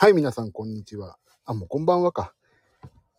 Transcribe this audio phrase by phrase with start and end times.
[0.00, 1.18] はい、皆さん、こんにちは。
[1.44, 2.32] あ、もうこんばんはか。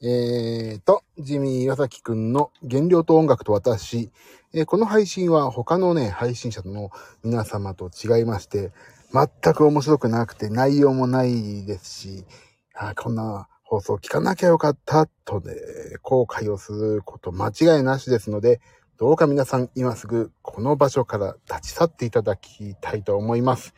[0.02, 4.12] えーと、ジミー岩崎くんの原料と音楽と私。
[4.54, 6.90] えーこの配信は他のね、配信者の
[7.22, 8.72] 皆様と違いまして、
[9.12, 12.26] 全く面白くなくて内容もないですし、
[12.74, 15.54] あこんな放送聞かなきゃよかったとね、
[16.02, 18.62] 後悔をすること間違いなしですので、
[18.98, 23.74] どうか皆さん今すぐこの場所から立ち去っていただきたいと思います。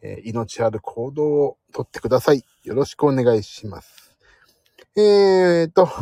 [0.00, 2.42] えー命ある行動をとってください。
[2.66, 4.16] よろしくお願いします。
[4.96, 5.86] えーと、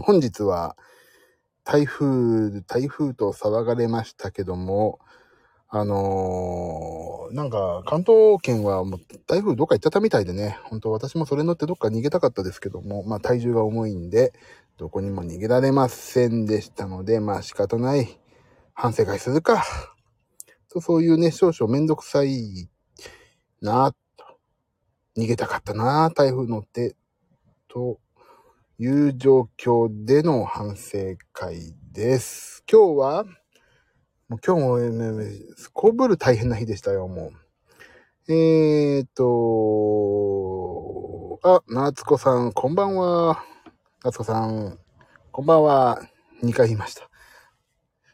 [0.00, 0.78] 本日は
[1.62, 4.98] 台風、台風と騒がれましたけども、
[5.68, 14.32] あのーなんか関東圏はもう台風どっか行っちゃったみたいでね、本当私もそれ乗ってどっか逃げたかったですけども、まあ体重が重いんで、
[14.78, 18.18] どこにも逃げられませんでしたので、まあ仕方ない。
[18.72, 19.62] 反省会するか。
[20.72, 22.70] とそういうね、少々めんどくさい
[23.60, 23.92] な。
[25.20, 26.96] 逃げたかったな台風乗って。
[27.68, 28.00] と
[28.78, 32.64] いう状況での反省会です。
[32.66, 33.24] 今日は、
[34.30, 37.32] もう今日もね、すこぶる大変な日でしたよ、も
[38.28, 38.32] う。
[38.32, 43.44] えーと、あ、夏子さん、こんばんは。
[44.02, 44.78] 夏子さん、
[45.32, 46.00] こんばんは。
[46.42, 47.10] 2回言いました。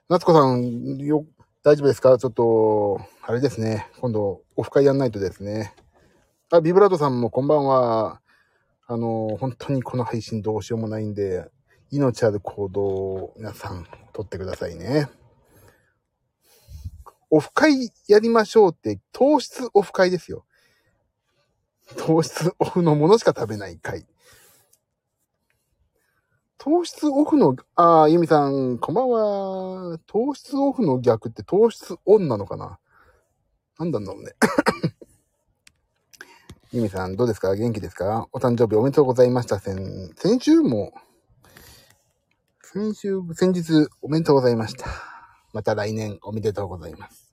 [0.09, 1.25] 夏子さん、よ、
[1.63, 3.87] 大丈夫ですかちょっと、あれですね。
[4.01, 5.73] 今度、オフ会やんないとですね。
[6.48, 8.20] あ、ビブラートさんもこんばんは。
[8.86, 11.50] あの、本当にこの配信どうしようもないんで、
[11.91, 15.08] 命ある行動を皆さん、とってくださいね。
[17.30, 20.44] オフ会やりましょうって、糖質オフ会ですよ。
[21.97, 24.06] 糖質オフのものしか食べない会。
[26.58, 29.98] 糖質オフの、あー、ゆみさん、こんばんは。
[30.06, 32.78] 糖質オフの逆って糖質オンなのかな？
[33.80, 34.33] なんだろうね。
[36.72, 37.55] ゆみさん、どうですか？
[37.55, 38.27] 元気ですか？
[38.33, 39.61] お誕生日おめでとうございました。
[39.61, 40.92] 先、先週も、
[42.61, 44.86] 先週、先日おめでとうございました。
[45.52, 47.33] また来年おめでとうございます。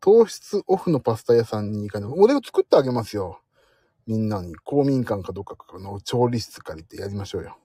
[0.00, 2.10] 糖質オフのパスタ屋さんに行かない。
[2.16, 3.40] 俺が作ってあげますよ。
[4.08, 7.58] みんなに公民館かどっかかの調理室借りてやりましょうよ。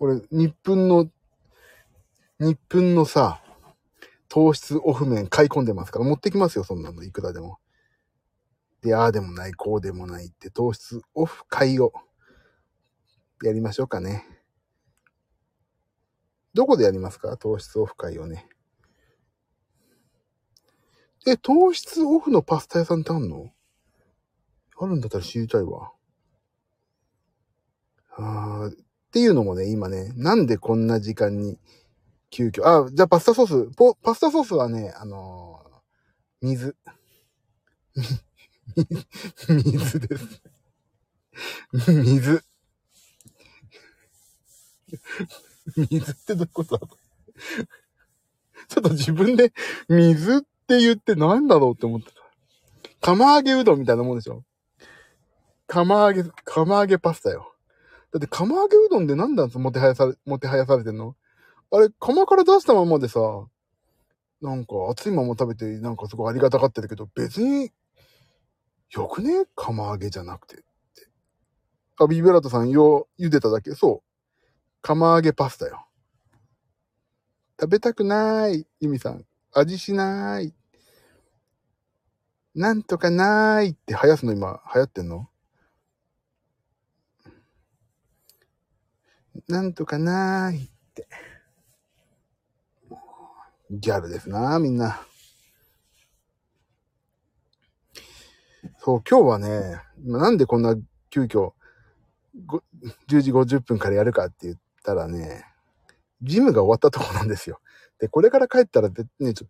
[0.00, 1.08] 俺、日分の、
[2.38, 3.40] 日分のさ、
[4.28, 7.58] 糖質オフ麺買い込んでますから持ってきますよ、そんなの、いくらでも。
[8.82, 11.92] で、ああでもない、こうでもないって糖質オフ会を
[13.42, 14.24] やりましょうかね。
[16.54, 17.36] どこでやりますか？
[17.36, 18.48] 糖質オフ会をね。
[21.26, 23.52] え、糖質オフのパスタ屋さんってあんの？
[24.80, 25.92] あるんだったら知りたいわ。
[28.16, 28.74] あーっ
[29.12, 31.58] ていうのもね、今ね、なんでこんな時間に
[32.30, 36.76] 急遽、あ、じゃあパスタソース、ポパスタソースはね、あのー水。
[39.48, 40.42] 水です。
[41.88, 42.44] 水。
[45.76, 46.86] 水ってどういうことだ
[48.68, 49.52] ちょっと自分で
[49.88, 52.12] 水って言って何だろうって思ってた。
[53.00, 54.44] 釜揚げうどんみたいなもんでしょ
[55.66, 57.54] 釜揚げ、釜揚げパスタよ。
[58.12, 61.14] だって釜揚げうどんで何なんですもてはやされ、もてはやされてんの？
[61.70, 63.20] あれ、釜から出したままでさ、
[64.40, 67.70] なんか熱いまま食べて、なんかすごいありがたがってるけど、別に、
[68.90, 69.44] よくね？
[69.54, 70.64] 釜揚げじゃなくてって。
[71.98, 74.08] あ、ビブラートさん、よ、茹でただけそう。
[74.80, 75.86] 釜揚げパスタよ。
[77.60, 78.66] 食べたくない。
[78.80, 79.26] ユミさん。
[79.52, 80.54] 味しない。
[82.54, 85.28] なんとかないって流行すの今流行ってんの？
[89.48, 91.08] なんとかないって。
[93.70, 95.00] ギャルですな、みんな。
[98.88, 100.74] そう、今日はね、なんでこんな
[101.10, 101.52] 急遽、
[103.10, 105.44] 10時50分からやるかって言ったらね、
[106.22, 107.60] ジムが終わったとこなんですよ。
[107.98, 109.46] で、これから帰ったら、ね、ちょ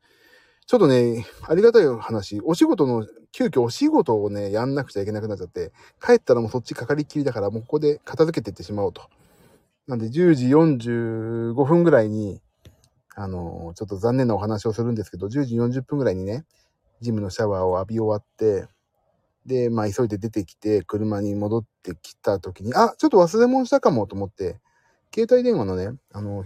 [0.67, 5.71] ちょっとね、ありがたい話、お仕事の、急遽お仕事をね、やんなくちゃいけなくなっちゃって、
[6.05, 9.03] 帰ったらもうそっちかかりっきりだから、もうここで片付けていってしまおうと。
[9.87, 12.41] なんで、10時45分ぐらいに、
[13.15, 16.45] あの、ちょっと残念なお話をするんですけど、10時40分ぐらいにね、
[17.01, 18.67] ジムのシャワーを浴び終わって、
[19.49, 24.61] で、まあ、急いで出てきて、車に戻ってきた時に、あ、ちょっと忘れ物したかもと思って、
[25.13, 26.45] 携帯電話のね、あの、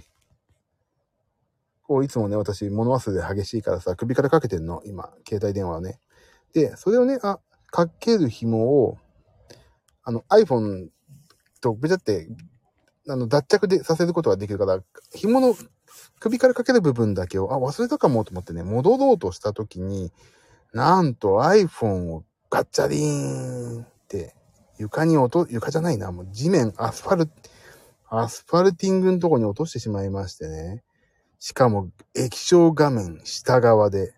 [1.82, 5.98] こういつもね、私、物忘れ激しいからさ、首からかけてんの、今、携帯電話をね。
[6.54, 8.98] で、それをね、あ、かける紐を、
[10.04, 10.88] あの、iPhone
[11.60, 12.28] とぐちゃって、
[13.08, 14.80] あの、脱着でさせることができるから、
[15.12, 15.56] 紐の
[16.20, 20.12] 首からかける部分だけを、あ、忘れたかもと思ってね、戻ろうとした時に、
[20.72, 24.34] なんと iPhone をガッチャリーンって
[24.76, 27.30] 床に落と、床じゃないな、もう地面、アスファル、
[28.10, 30.84] アスファルティングのとこに落としてしまいましてね。
[31.38, 34.12] しかも液晶画面下側で、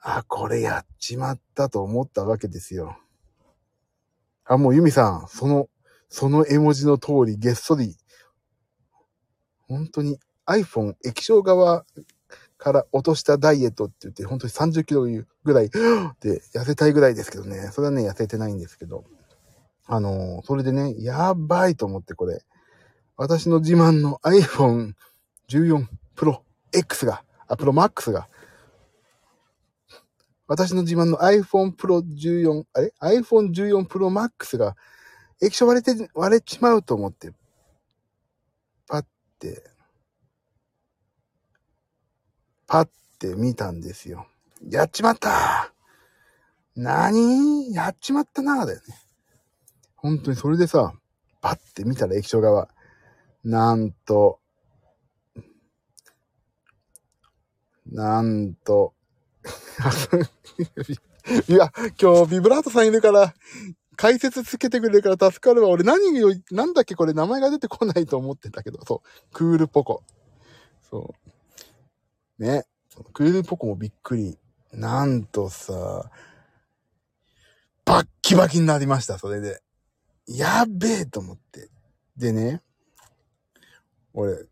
[0.00, 2.96] あ、これやっちまったと思ったわけですよ。
[4.46, 5.68] あ、もうユミさん、その、
[6.08, 7.94] その絵文字の通りげっそり、
[9.68, 11.84] 本当に iPhone 液晶側
[12.58, 15.70] から落としたダイエットって言って、本当に30キロぐらい
[16.20, 17.70] で痩せたいぐらいですけどね。
[17.72, 19.04] それはね、痩せてないんですけど。
[19.86, 22.42] あのー、それでね、やばいと思ってこれ。
[23.16, 24.92] 私の自慢の iPhone
[25.48, 26.40] 14 Pro
[26.74, 28.28] X が、あ、Pro Max が、
[30.46, 34.76] 私の自慢の iPhone Pro 14、あれ ?iPhone 14 Pro Max が
[35.40, 37.32] 液晶割れて、割れちまうと思って、
[38.86, 39.04] パッ
[39.38, 39.64] て、
[42.68, 42.88] パッ
[43.18, 44.28] て見たんですよ。
[44.68, 45.72] やっちまった
[46.76, 48.94] なにやっちまったなだよね。
[49.96, 50.92] 本当にそれでさ、
[51.40, 52.68] パッて見たら液晶側。
[53.42, 54.38] なんと、
[57.86, 58.92] なんと、
[61.48, 63.34] いや、今日ビブラートさんいるから、
[63.96, 65.70] 解説つけてくれるから助かるわ。
[65.70, 69.32] 俺何を、なんだっけこれ名前が出てこないと思ってたけど、そう。
[69.32, 70.02] クールポコ。
[70.90, 71.30] そう。
[72.38, 72.64] ね。
[73.12, 74.38] クールポコもびっくり。
[74.72, 76.10] なんとさ、
[77.84, 79.62] バッキバキになりました、それで。
[80.26, 81.70] やべえと思って。
[82.16, 82.60] でね、
[84.12, 84.44] 俺、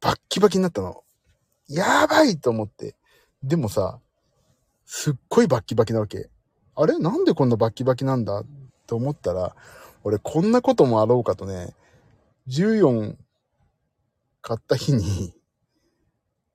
[0.00, 1.02] バッキバキになったの。
[1.68, 2.94] やばいと思って。
[3.42, 3.98] でもさ、
[4.84, 6.30] すっごいバッキバキなわけ。
[6.76, 6.98] あれ？
[6.98, 8.44] なんでこんなバッキバキなんだ？
[8.86, 9.56] と思ったら、
[10.04, 11.74] 俺こんなこともあろうかとね、
[12.48, 13.16] 14
[14.42, 15.34] 買った日に、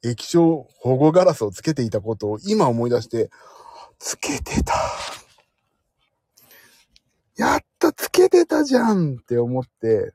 [0.03, 3.29] 液晶保護ガラスをつけていたことを今思い出して、
[3.99, 4.73] つけてた。
[7.35, 10.13] やったつけてたじゃんって思って、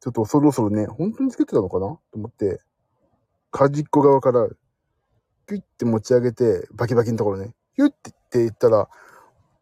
[0.00, 1.86] ちょっとそろそろね、本当につけてたのかな？
[1.86, 2.60] と思って、
[3.52, 4.48] 端っこ側から
[5.46, 8.88] ピュッて持ち上げて、バキバキのところね、ヒュッて言ったら、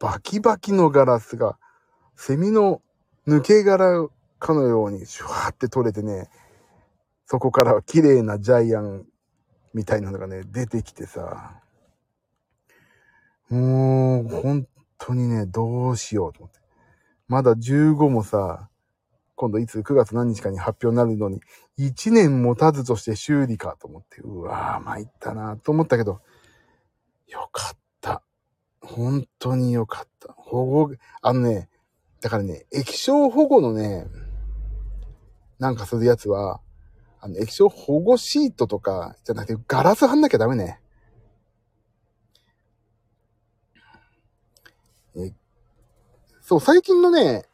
[0.01, 1.59] バキバキのガラスが、
[2.17, 2.83] セミの
[3.29, 4.09] 抜け殻
[4.39, 6.29] かのようにシュワーって取れてね、
[7.33, 9.07] そこからは綺麗なジャイアン
[9.73, 11.63] みたいなのがね、出てきてさ、
[13.49, 14.69] もう、本
[14.99, 16.61] 当にね、どうしようと思って。
[17.29, 18.69] まだ15もさ、
[19.35, 21.41] 今度いつ9月何日かに発表になるのに、
[21.79, 26.21] 1年持たずとして修理かと思って、うわぁ、参ったなと思ったけど、
[27.29, 28.23] よかった。
[28.83, 30.35] 本当によかった。
[30.37, 31.71] 保護、あのね、
[32.21, 34.07] だからね、液晶保護のね、
[35.59, 36.61] なんかするやつは、
[37.25, 40.81] あの、液晶保護シートとか、じゃなくて、ガラス貼んなきゃダメね。
[45.15, 45.33] え、
[46.41, 47.45] そう、最近のね、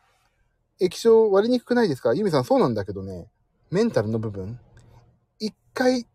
[0.80, 2.14] 液晶割りにくくないですか？
[2.14, 3.28] ユミさんそうなんだけどね、
[3.70, 4.58] メンタルの部分、
[5.38, 6.06] 一回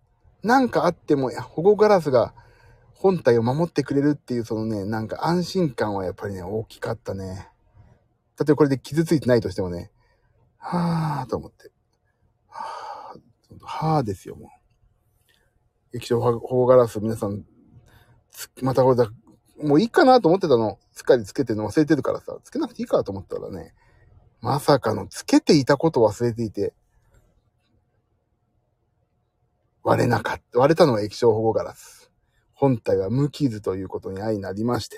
[0.41, 2.33] なんかあっても保護ガラスが
[2.95, 7.49] 本体を守ってくれるっていうそのね、なんか安心感はやっぱりね、大きかったね。
[8.39, 9.91] 例えばこれで傷ついてないとしてもね、
[10.57, 11.72] はぁーと思って。
[13.63, 14.51] はぁ、ですよ、も
[15.93, 15.97] う。
[15.97, 17.45] 液晶保護ガラス皆さん、
[18.61, 19.09] またこれだ、
[19.61, 20.79] もういいかなと思ってたの。
[20.91, 23.73] すっかりつけてるの忘れてるからさ、つけなくていいかと思ったらね、
[24.41, 26.73] まさかのつけていたこと忘れていて、
[29.83, 30.59] 割れなかった。
[30.59, 32.11] 割れたのは液晶保護ガラス。
[32.53, 34.97] 本体は無傷ということに相なりまして、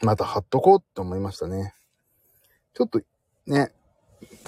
[0.00, 1.74] また貼っとこうって思いましたね。
[2.74, 3.00] ちょっと、
[3.46, 3.72] ね、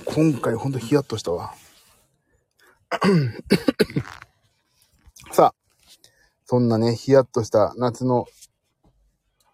[0.04, 1.54] 今回ほんとヒヤッとしたわ。
[5.32, 5.54] さあ、
[6.44, 8.26] そんなね、ヒヤッとした夏の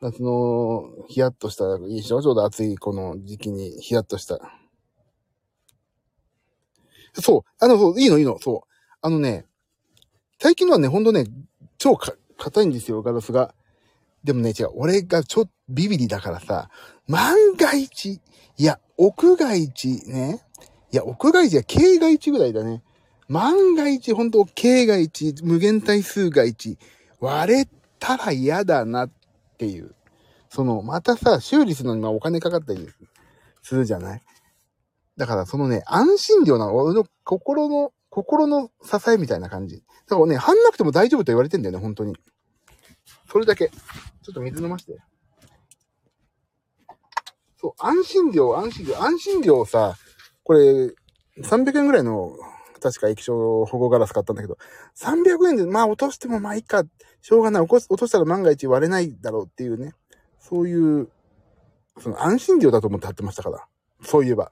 [0.00, 2.22] 夏のヒヤッとした、いいでしょ？
[2.22, 4.38] ちょうど暑いこの時期にヒヤッとした。
[7.14, 7.42] そう。
[7.58, 8.38] あの、そう、いいのいいの。
[8.40, 8.68] そう。
[9.02, 9.46] あのね、
[10.40, 11.26] 最近のはね、ほんとね、
[11.76, 13.54] 超か、硬いんですよ、ガラスが。
[14.24, 14.70] でもね、違う。
[14.74, 16.70] 俺がちょっとビビリだからさ、
[17.06, 18.20] 万が一、
[18.56, 20.40] いや、屋外地ね。
[20.92, 22.82] いや、屋外地は境外地ぐらいだね。
[23.30, 26.78] 万が一、ほんと、境外地、無限対数外地、
[27.20, 27.68] 割れ
[28.00, 29.10] たら嫌だなっ
[29.56, 29.94] ていう。
[30.48, 32.88] その、またさ、修理するのにお金かかったり
[33.62, 34.22] するじゃない？
[35.16, 36.74] だからそのね、安心料なの。
[36.74, 39.84] 俺の心の、心の支えみたいな感じ。
[40.08, 42.16] だからね、貼んなくても大丈夫と言われてんだよね、本当に。
[43.30, 43.68] それだけ。
[43.68, 43.76] ちょ
[44.32, 44.98] っと水飲まして。
[47.60, 49.94] そう、安心料、安心料、安心料さ、
[50.42, 50.94] これ、
[51.38, 52.36] 300円ぐらいの、
[52.80, 54.58] 確か液晶保護ガラス買ったんだけど、
[54.96, 56.84] 300円で、まあ落としてもまあいいか。
[57.20, 57.62] しょうがない。
[57.62, 59.92] 落としたら万が一割れないだろうっていうね。
[60.38, 61.08] そういう、
[62.00, 63.66] その安心料だと思って貼ってましたから。
[64.02, 64.50] そういえば。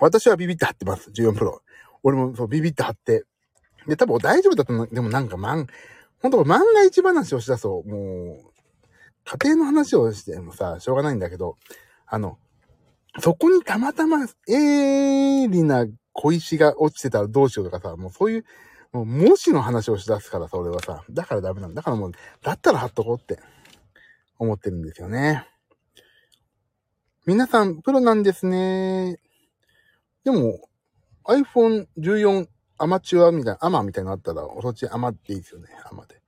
[0.00, 1.10] 私はビビって貼ってます。
[1.10, 1.62] 14プロ。
[2.02, 3.24] 俺もそうビビって貼って。
[3.86, 4.88] で、多分大丈夫だと思う。
[4.92, 5.66] でもなんか万、
[6.20, 7.88] 本当万が一話をしだそう。
[7.88, 8.55] もう、
[9.26, 11.58] 家庭の話をしてもさ、しょうがないんだけど、
[12.06, 12.38] あの、
[13.18, 18.44] そこにたまたま、鋭利な小石が落ちてたらどうしようとかさ、もうそういう、
[18.92, 21.76] もう、もしの話をしだすからさ、俺はさ、だからダメなんだ。
[21.76, 23.40] だからもう、だったら貼っとこうって
[24.38, 25.44] 思ってるんですよね。
[27.26, 29.18] 皆さん、プロなんですね。
[30.22, 30.68] でも、
[31.24, 32.46] iPhone 14
[32.78, 35.68] アマチュアみたいな、アマみたいなのあったら、そっちアマっていいですよね。
[35.90, 36.22] アマで。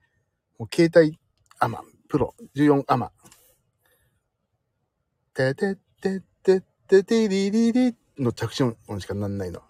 [0.58, 1.18] もう携帯
[1.60, 3.12] アマ、プロ、14アマ。
[5.34, 9.62] ててててててりりりの着信音しかなんないの。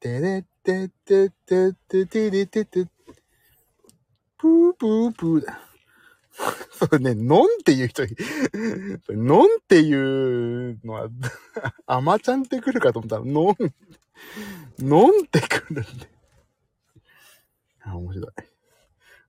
[0.00, 2.86] てれてててててりてて、
[4.38, 5.60] プープープーだ。
[6.72, 8.04] それね、のんっていう人、
[9.12, 11.08] のんっていうのは、
[11.86, 13.56] あまちゃんって来るかと思ったら、のん、
[14.78, 16.08] のんって来るんで。
[17.80, 18.57] あ、面白い。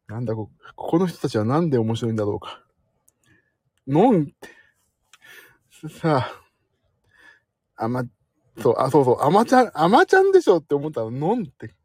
[0.09, 2.63] なんだこ、ここの人たちはなんで面白いんだろうか。
[3.87, 4.33] のんって、
[5.87, 6.27] さ
[7.77, 8.03] あ、あま、
[8.59, 11.75] そう、あ、そうそう、あまちゃん、あまちゃんでしょって思ったら、のんって。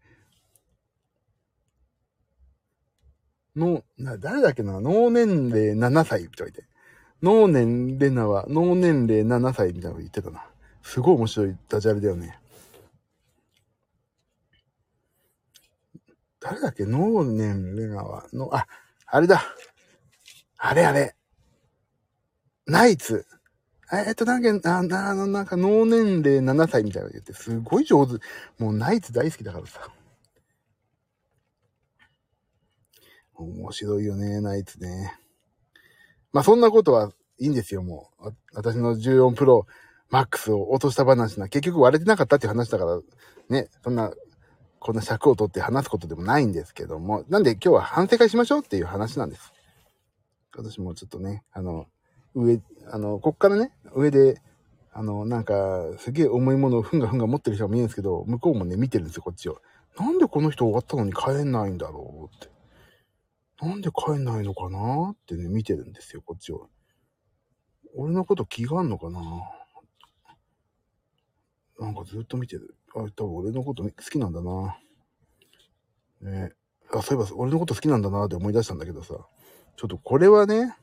[3.55, 6.67] の、な、誰だっけな脳年齢7歳って言われて。
[7.23, 10.45] 脳年レナは脳年齢7歳みたいなこと言ってたな。
[10.83, 12.39] すごい面白いダジャレだよね。
[16.45, 16.85] 誰だっけ？
[16.85, 18.67] 脳年レナは、の、あ、
[19.07, 19.43] あれだ。
[20.59, 21.17] あれあれ。
[22.67, 23.27] ナイツ。
[23.91, 24.83] えっと、なんか、あ、
[25.15, 28.23] の、なんか脳年齢7歳みたいなこと言って、すごい上手。
[28.59, 29.89] もうナイツ大好きだからさ。
[33.37, 35.19] 面白いよね、ナイツね。
[36.33, 38.33] まあそんなことはいいんですよ、もう。
[38.53, 39.67] 私の14プロ
[40.11, 41.49] マックスを落とした話な。
[41.49, 43.01] 結局割れてなかったって話だから、
[43.49, 44.13] ね、そんな、
[44.85, 47.25] こんな尺を取って話すことでもないんですけども。
[47.31, 49.55] なんで今日は反省会しましょうっていう話なんです。
[50.55, 51.87] 私もちょっとね、あの、
[52.35, 52.61] 上、
[52.93, 54.43] あの、こっからね、上で、
[54.93, 55.55] あの、なんか、
[55.97, 59.63] すげえ重いものをふんがふんが持ってる人が見えるんですけど、向こうもね、見てるんですよ、こっちを。
[59.99, 62.55] なんでこの人終わったのに帰んないんだろうって。
[63.65, 66.69] なんで帰んないのかなってね、見てるんですよ、こっちを。
[67.97, 69.19] 俺のこと気があんのかな
[71.81, 72.77] なんかずっと見てる。
[72.95, 74.79] あ、多分俺のこと好きなんだな。
[76.23, 76.53] ね
[76.93, 79.15] あ、そういえば俺のこと好きなんだなって思い出したんだけどさ。
[79.77, 80.77] ちょっとこれはね、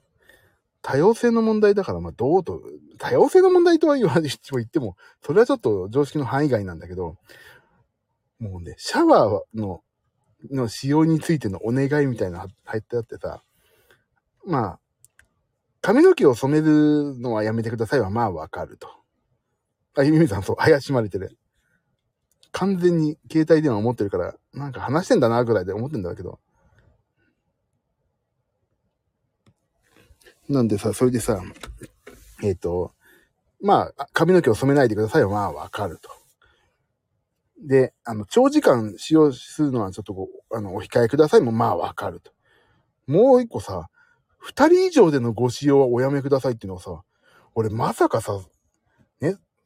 [0.82, 2.62] 多様性の問題だから、まあどうと、
[2.98, 7.18] 多様性の問題とは言わ 言っても、それはちょっと常識の範囲外なんだけど、
[8.40, 9.84] もうね、シャワーの
[10.50, 13.44] の使用についてのお願いみたいな入ってあってさ、
[14.46, 14.80] まあ、
[15.82, 18.90] 髪の毛を染めるのはやめてくださいはまあわかると。
[19.96, 21.38] あ、ゆみみさんそう、怪しまれてる。
[22.52, 26.40] 完全に携帯電話持ってるから、なんか話してんだなぐらいで思ってんだけど。
[30.50, 31.42] なんでさ、それでさ、
[32.44, 32.94] えっ、ー、と、
[33.62, 36.10] まあ、髪の毛を染めないでくださいはまあわかると。
[37.64, 42.32] で、あの、長時間使用するのはちょっとこう、あの、お控えくださいもまあわかると。
[43.08, 43.90] もう一個さ、
[44.38, 47.04] 二人以上でのご使用はおやめくださいっていうのはさ、
[47.54, 48.40] 俺まさかさ、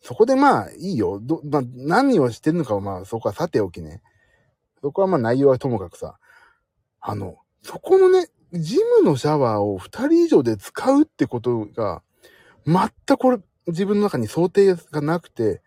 [0.02, 1.20] そこでまあいいよ。
[1.22, 4.02] ど、まあ何をしてるのかはまあそこはさておきね。
[4.82, 6.18] そこはまあ内容はともかくさ、
[7.02, 12.04] あの、そこのね、ジムのシャワーを二人以上で使うってことが、
[12.66, 15.62] 全くこれ、自分の中に想定がなくて、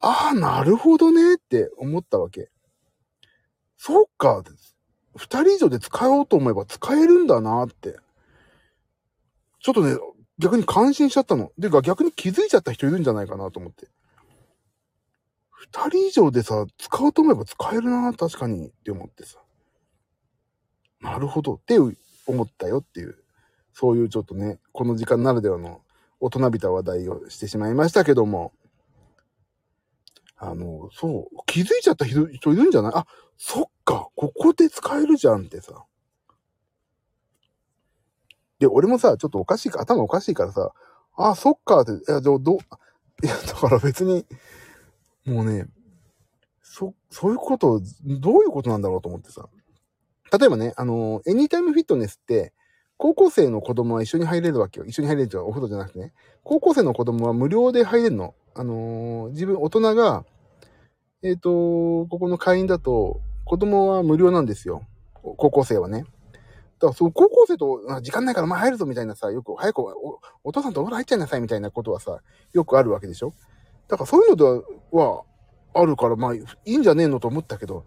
[0.00, 2.50] ああ、なるほどねって思ったわけ。
[3.76, 4.42] そっか、
[5.16, 7.96] 二人以上で使おうと思えば使えるんだなって。
[9.60, 9.96] ちょっとね、
[10.40, 11.52] 逆に感心しちゃったの。
[11.58, 13.88] でか逆に気づいちゃった人いるんじゃないかなと思って。
[15.52, 19.38] 二人以上でさ、使おうと思えば使えるな、確かにって思ってさ。
[21.00, 21.78] なるほどって
[22.26, 23.18] 思ったよっていう、
[23.74, 25.82] そういうちょっとね、この時間ならではの
[26.18, 28.52] 大人びた話題をしてしまいましたけども、
[30.36, 32.92] あの、そう、気づいちゃった人いるんじゃない？
[32.94, 33.06] あ、
[33.36, 35.84] そっか、ここで使えるじゃんってさ。
[38.60, 40.72] で、俺もさ、ちょっとおかしいか、頭おかしいからさ、
[41.16, 42.58] あ、そっかって、いや、ど、ど、
[43.22, 44.24] いや、だから別に、
[45.26, 45.66] もうね、
[46.62, 49.48] そ、そういうこと、どういうことなんだろうと思ってさ。
[50.38, 52.52] 例えばね、あの、エニタイムフィットネスって、
[52.96, 54.86] 高校生の子供は一緒に入れるわけよ。
[54.86, 56.12] 一緒に入れるというかお風呂じゃなくてね。
[56.44, 58.34] 高校生の子供は無料で入れるの。
[58.54, 60.24] あのー自分、大人が、
[61.22, 64.82] えっ、と、ここの会員だと、子供は無料なんですよ。
[65.14, 66.04] 高校生はね。
[66.80, 72.20] だから、そう、高校生と、時間ないからお前入るぞみたいなさ、よく、早くお、お父さんとお風呂入っちゃいなさいみたいなことはさ、
[72.52, 73.34] よくあるわけでしょ？
[73.86, 74.44] だからそういうので
[74.92, 75.24] は、
[75.74, 77.84] あるから、まあ、いいんじゃねえのと思ったけど、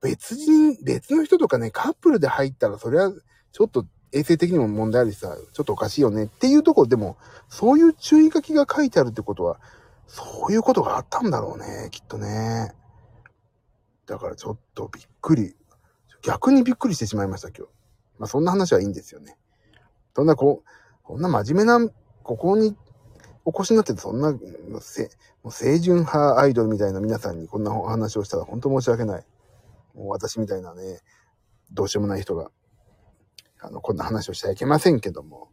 [0.00, 3.12] 別人、別の人とかね、カップルで入ったら、それは、
[3.52, 7.18] ちょっと衛生的にも問題あるしさ、ちょっとおかしいよねっていうところでも、
[7.48, 9.60] そういう注意書きが書いてあるってことは、
[10.06, 12.72] そういうことがあったんだろうね、きっとね。
[14.06, 15.54] だからちょっとびっくり。
[16.22, 17.81] 逆にびっくりしてしまいました、今日。
[18.18, 19.36] まあそんな話はいいんですよね。
[20.14, 20.68] そんなこう、
[21.02, 21.92] こんな真面目な、
[22.22, 22.76] ここに
[23.44, 24.34] お越しになってて、そんな、
[24.80, 25.10] せ
[25.42, 29.26] もう清純派アイドルみたいな皆さんにこんなお話をしたら本当申し訳ない。
[29.94, 31.00] もう私みたいなね、
[31.72, 32.50] どうしようもない人が、
[33.60, 35.48] あの、こんな話をしちゃいけませんけども、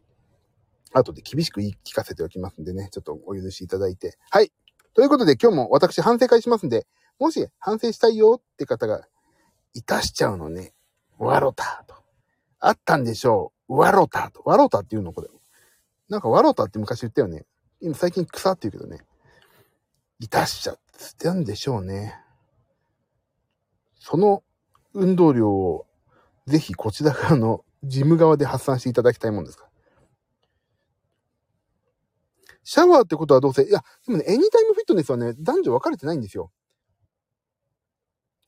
[0.92, 4.18] 後で厳しく言い聞かせておきますんでね、ちょっとお許しいただいて。
[4.30, 4.52] はい。
[4.94, 6.86] ということで今日も私反省会しますんで、
[7.18, 9.06] もし反省したいよって方が
[9.74, 10.72] いたしちゃうのね、
[11.18, 11.99] わろたと。
[12.60, 13.76] あったんでしょう。
[13.76, 14.42] わろたと。
[14.44, 15.28] わろたっていうのこれ。
[16.08, 17.46] なんかわろたって昔言ったよね。
[17.80, 19.04] 今最近草って言うけどね。
[20.18, 20.78] いたしちゃっ
[21.16, 22.14] てたんでしょうね。
[23.98, 24.42] その
[24.92, 25.86] 運動量を
[26.46, 29.68] ぜひこちら側のジム側で発散していただきたいもんですか。
[32.64, 36.50] シャワーってことはどうせ、いや、でもね、エニタイムフィットネスはね、男女分かれてないんですよ。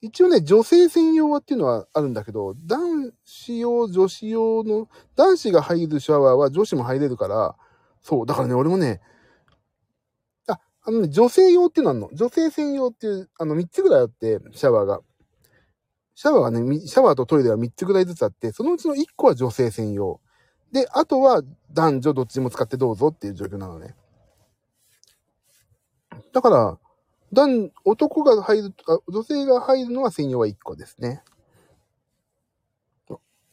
[0.03, 7.55] 一応ね、女性専用はっていうのはあるんだけど、男子用、女子用の、男子が入るシャワーは女子も入れるから、
[8.01, 9.01] そう、だからね、俺もね、
[10.49, 12.11] あ、あのね、女性用っていうのあるの。
[12.13, 15.01] 女性専用っていう、あの、3つぐらいあって、シャワーが。
[16.17, 20.21] シャワーがね、シャワーとトイレは3つぐらいずつあって、そのうちの1個は女性専用。
[20.73, 21.43] で、あとは
[21.73, 23.95] 男女どっちも使ってどうぞっていう状況なのね。
[26.33, 26.79] だから、
[27.33, 31.23] 男、男が入る、あ女性が入るのは専用は1個ですね。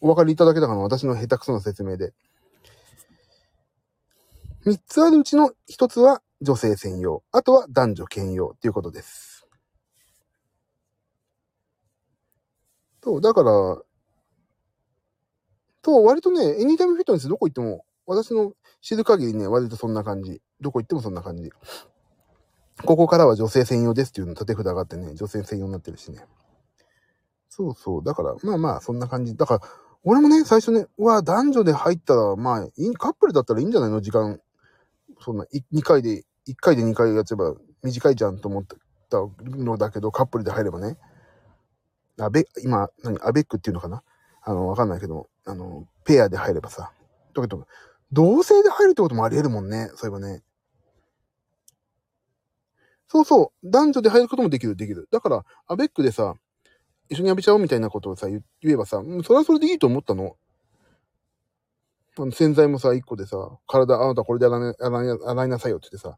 [0.01, 0.81] お分かりいただけたかな？
[0.81, 2.13] 私の下手くそな説明で。
[4.65, 7.23] 3つあるうちの1つは女性専用。
[7.31, 9.47] あとは男女兼用っていうことです。
[13.01, 13.49] そう、だから、
[15.83, 20.41] そう、割とね、エニタイムフィットネスどこ行っても、私の知る限りね、割とそんな感じ。
[20.59, 21.49] どこ行ってもそんな感じ。
[22.85, 26.25] ここからは女性専用ですっていうの縦札があってね、女性専用になってるしね。
[27.49, 28.03] そうそう。
[28.03, 29.35] だから、まあまあ、そんな感じ。
[29.35, 29.61] だから、
[30.03, 33.99] 俺もね、最初ね、うわ、男女で入ったら、まあ、いいカップルだったらいいんじゃないの？
[34.01, 34.39] 時間。
[35.19, 38.63] そんな、い2回で、1回で2回やっちゃえば短いじゃんと思っ
[39.09, 40.97] たのだけど、カップルで入ればね。
[42.17, 44.03] アベ、今、何、アベックっていうのかな？
[44.41, 46.93] あの、わかんないけど、あの、ペアで入ればさ。
[47.35, 47.67] だけど、
[48.13, 49.89] 同性で入るってこともあり得るもんね。
[49.95, 50.41] そういえばね。
[53.11, 53.69] そうそう。
[53.69, 55.07] 男女で入ることもできる、できる。
[55.11, 56.35] だから、アベックでさ、
[57.09, 60.37] 一緒に浴びちゃおうみたいなことをさ、言えばさ、それはそれでいいと思ったの。
[62.19, 66.17] あの洗剤もさ、一個でさ、体、あなたこれで洗いな洗いな洗いなさいよって言ってさ、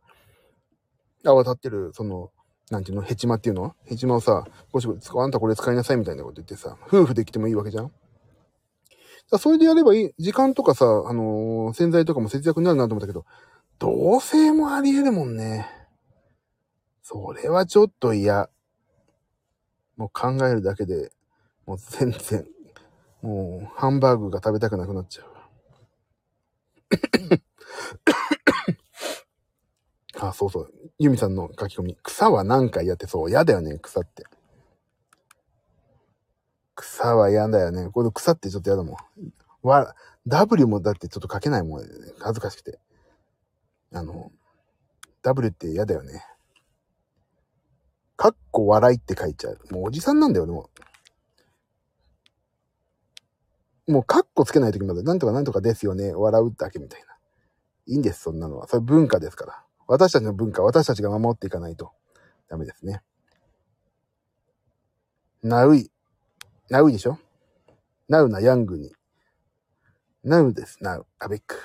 [1.24, 2.32] 泡立ってる、その、
[2.72, 3.76] なんていうの、ヘチマっていうの？
[3.86, 7.92] ヘチマをさ、ゴシゴシ、あんたこれ使いなさいみたいなこと言ってさ、夫婦できてもいいわけじゃん？
[9.32, 10.12] だそれでやればいい。
[10.18, 13.26] 時間とかさ、あのー洗剤とかも節約になるなと思ったけど、
[13.80, 15.70] 同性もあり得るもんね。
[17.12, 18.50] それはちょっと嫌。
[19.98, 21.12] もう考えるだけで、
[21.66, 22.48] もう全然、
[23.22, 25.26] もうハンバーグが食べたくなくなっちゃう。
[30.26, 30.74] あ、そうそう。
[31.00, 31.98] ユミさんの書き込み。
[32.02, 33.30] 草は何回やってそう。
[33.30, 34.24] 嫌だよね、草って。
[36.76, 37.90] 草は嫌だよね。
[37.90, 38.96] これ草ってちょっと嫌だもん。
[39.64, 39.94] わ、
[40.28, 41.86] W もだってちょっと書けないもん。
[42.20, 42.80] 恥ずかしくて。
[43.92, 44.32] あの、
[45.24, 46.24] W って嫌だよね。
[48.22, 49.58] かっこ笑いって書いちゃう。
[49.72, 50.70] もうおじさんなんだよね、も
[53.88, 53.92] う。
[53.94, 56.14] もう、かっこつけないときまで、なんとかなんとかですよね。
[56.14, 57.08] 笑うだけみたいな。
[57.88, 58.68] いいんです、そんなのは。
[58.68, 59.64] それ文化ですから。
[59.88, 61.94] 私たちの文化、私たちが守っていかないと
[62.48, 63.02] ダメですね。
[65.42, 65.90] ナウイ。
[66.70, 67.18] ナウイでしょ？
[68.08, 68.94] ナウなヤングに。
[70.24, 71.08] ナウです、ナウ。
[71.18, 71.56] アベック。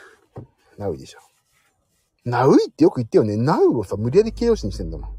[0.79, 1.19] ナウイでしょ。
[2.25, 3.37] ナウイってよく言ってよね。
[3.37, 5.16] ナウをさ、無理やり形容詞にしてんだもん。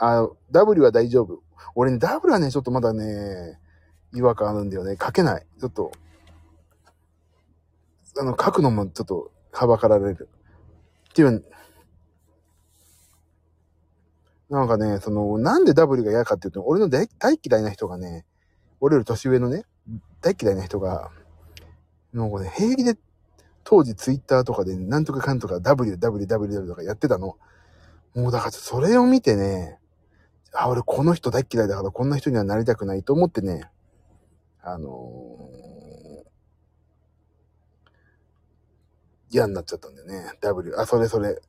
[0.00, 1.42] あ、W は大丈夫。
[1.74, 3.58] 俺ね、W はね、ちょっとまだね、
[4.14, 4.96] 違和感あるんだよね。
[5.00, 5.46] 書けない。
[5.60, 5.92] ちょっと、
[8.18, 10.28] あの、書くのもちょっと、はばかられる。
[11.10, 11.44] っていう、
[14.48, 18.24] なんかね、その、なんで W が嫌かっていうと、俺の大大嫌いな人がね、
[18.80, 19.64] 俺より年上のね、
[20.22, 21.10] 大嫌いな人が、
[22.14, 22.96] もうね、平気で、
[23.64, 27.36] 当時ツイッターとかで、なんとかかんとか WWW とかやってたの。
[28.14, 29.79] もうだからそれを見てね、
[30.52, 33.70] あ、俺この人大嫌いだからこんな人にはなりたくないと思ってね、
[34.62, 40.32] あのー、嫌になっちゃったんだよね。
[40.40, 41.40] W、あ、それそれ。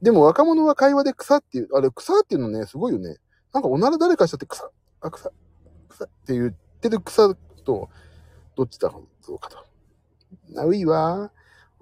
[0.00, 3.18] でも若者は会話で草っていう、あれ草っていうのね、すごいよね。
[3.52, 5.30] なんかおなら誰かしちゃって草、あ、草、
[5.88, 7.90] 草って言ってる草と、
[8.56, 9.64] どっちだろうかと。
[10.48, 11.30] ないわ。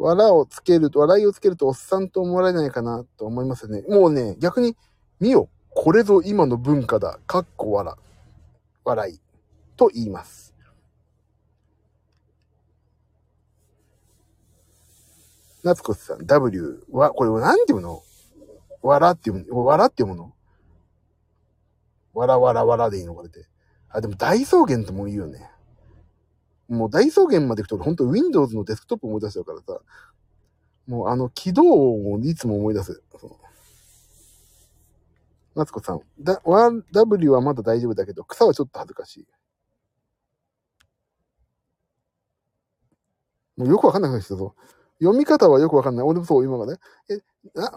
[0.02, 3.82] 笑をつけると、笑いをつけるとおっさんと思われないかなと思いますよね。
[3.88, 4.76] もうね、逆に、
[5.20, 7.18] 見よ、これぞ今の文化だ。
[7.26, 7.94] かっこ笑。
[8.84, 9.20] 笑い。
[9.76, 10.54] と言います。
[15.62, 18.02] 夏子さん、W は、これなんていうの？
[18.82, 20.32] 笑っていうの笑っていうもの
[22.14, 23.44] わらわらわらでいいのこれで。
[23.90, 25.50] あ、でも大草原とも言うよね。
[26.70, 29.80] もう大草原まで行くと、本当 Windows のデスクトップ思い出しちゃうからさ、
[30.86, 33.02] もうあの起動音をいつも思い出す。
[35.56, 36.40] 夏子さん、だ、
[36.92, 39.26] W はまだ大丈夫だけど、草はちょっと恥ずかしい。
[43.56, 44.54] もうよくわかんなくなってきたぞ。
[45.00, 46.06] 読み方はよくわかんない。
[46.06, 46.78] 俺もそう、今まで。
[47.10, 47.20] え、
[47.52, 47.72] な、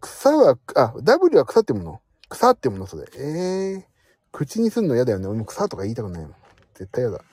[0.00, 3.04] 草は、あ、W は草ってもの草ってものそれ。
[3.16, 3.84] ええー、
[4.30, 5.26] 口にすんの嫌だよね。
[5.26, 6.34] 俺も草とか言いたくないもん。
[6.74, 7.24] 絶対嫌だ。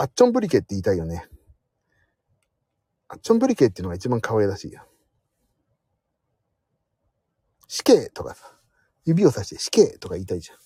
[0.00, 1.28] アッチョンブリケって言いたいよね。
[3.08, 4.82] アッチョンブリケっていうのが一番可愛らしいよ。
[7.68, 8.50] 死刑とかさ、
[9.04, 10.58] 指をさして死刑とか言いたいじゃん。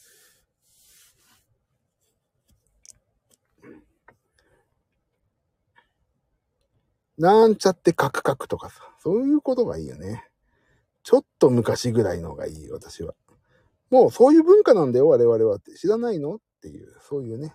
[7.21, 10.29] なんちゃってカクカクとかさ、そういうことがいいよね。
[11.03, 13.17] ちょっと昔ぐらいのがいい、私は。
[13.91, 15.73] もうそういう文化なんだよ、我々はって。
[15.75, 17.53] 知らないのっていう、そういうね。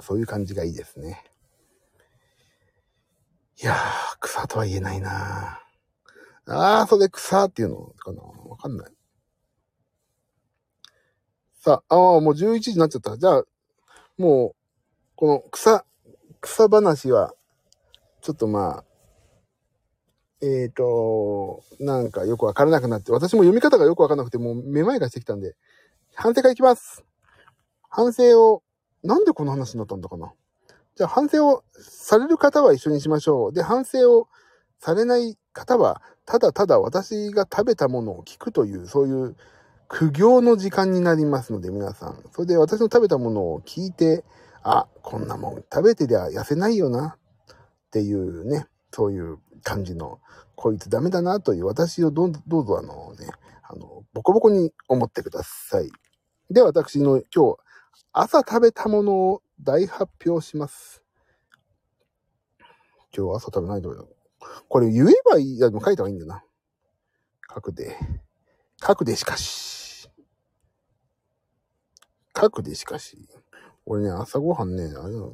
[0.00, 1.24] そういう感じがいいですね。
[3.62, 8.22] いやー、草とは言えないなーあー、それ草っていうのかな？
[8.22, 8.92] わかんない。
[11.60, 13.16] さあ、ああ、もう11時になっちゃった。
[13.16, 13.44] じゃあ、
[14.18, 14.56] もう、
[15.14, 15.84] この草、
[16.40, 17.34] 草話は、
[18.20, 18.84] ちょっとまあ、
[20.40, 25.54] えっ、ー、と、なんかよくわからなくなって、私も読み方がよくわからなくて、もうめまいがしてきたんで、
[26.14, 27.04] 反省会いきます。
[27.88, 28.64] 反省を
[29.02, 30.32] なんでこの話になったんだかな？
[30.96, 33.52] じゃあ反省をされる方は一緒にしましょう。
[33.52, 34.28] で、反省を
[34.78, 39.36] されない方は、ただただ私が食べたものを聞くという、そういう
[39.88, 42.22] 苦行の時間になりますので、皆さん。
[42.32, 44.24] それで私の食べたものを聞いて、
[44.62, 50.20] あ、こんなもん食べてりゃ痩せないよな、っていうね、そういう感じの、
[50.54, 53.26] こいつダメだなという私をどどうぞあのね、
[53.62, 55.90] あの、ボコボコに思ってください。
[56.50, 57.56] で、私の今日、
[58.12, 61.02] 朝食べたものを大発表します。
[63.16, 63.90] 今日朝食べないと。
[64.68, 66.44] これ言えばいい、でも書いた方がいいんだな。
[67.54, 67.96] 書くで。
[68.84, 70.10] 書くでしかし。
[72.38, 73.28] 書くでしかし。
[73.86, 75.32] 俺ね、朝ごはんね、あれなの。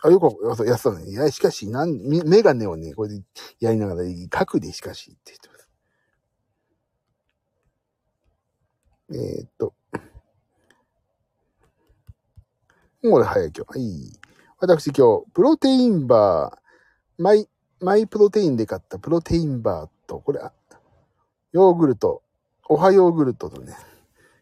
[0.00, 1.10] あ、よく、やったね。
[1.10, 3.22] いや、しかし、なん、メガネをね、これで
[3.58, 5.68] やりながら、書くでしかしって言ってます。
[9.10, 9.72] えー、っと。
[13.02, 13.78] これ早い今日。
[13.78, 14.20] はい。
[14.60, 17.48] 私今日、プロテインバー、マイ、
[17.80, 20.40] マイプロテインで買ったプロテインバーと、これ、
[21.52, 22.22] ヨーグルト、
[22.68, 23.74] おはヨーグルトとね、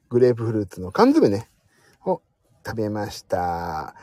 [0.08, 1.48] グレープフルーツの缶詰ね、
[2.04, 2.22] を
[2.64, 3.94] 食べました。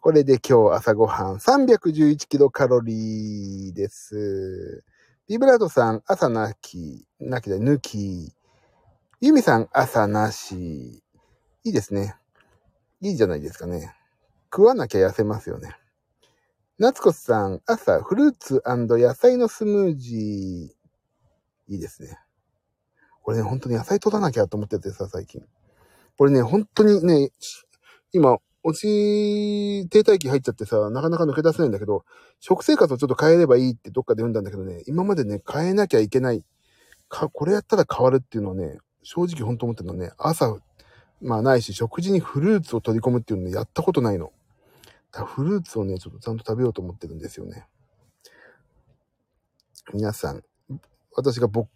[0.00, 4.84] これで今日朝ごはん311キロカロリーです。
[5.26, 8.34] ビブラートさん、朝なき、なきで抜き。
[9.22, 11.02] ユミさん、朝なし。
[11.64, 12.14] いいですね。
[13.00, 13.96] いいじゃないですかね。
[14.52, 15.74] 食わなきゃ痩せますよね。
[16.78, 21.72] 夏子さん、朝、フルーツ野菜のスムージー。
[21.72, 22.18] いいですね。
[23.24, 25.42] 俺ね、本当に野菜取らなきゃと思っててさ、最近。
[26.18, 27.30] これね、本当にね、
[28.12, 32.04] 今、落ち、停滞期入っちゃってさ、なかなか抜け出せないんだけど、
[32.40, 36.42] 食生活をちょっと変えればいいってどっかで読んだんだけどね、今までね、変えなきゃいけない。
[37.10, 40.56] か、これやったら変わるっていうのはね、正直本当思ってるのはね、朝、
[41.20, 44.32] まあないし、食事にフルーツを取り込むっていうのね、やったことないの。
[45.12, 47.66] だフルーツをね、ちょっとちゃんと食べようと思ってるんですよね。
[49.92, 50.42] 皆さん、
[51.14, 51.66] 私がボッ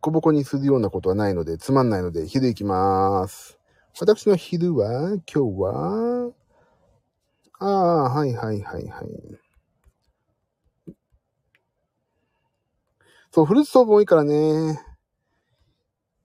[0.00, 3.61] コボコにするようなことはないので、つまんないので、昼行きまーす。
[4.00, 6.32] 私の昼は、今日は、
[7.60, 9.06] ああ、はいはいはいはい。
[13.30, 14.80] そう、フルーツソープ多いからね。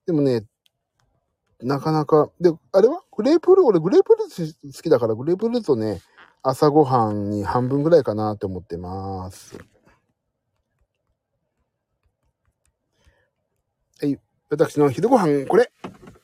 [0.06, 0.46] でもね、
[1.62, 3.04] なかなか、で、あれは？
[3.16, 6.02] グレープフルーツ、俺グレープフルーツ好きだから、グレープフルーツをね、
[6.42, 9.58] 朝ごはんに半分ぐらいかなって思ってます。
[14.00, 14.18] はい。
[14.50, 15.72] 私の昼ご飯、これ。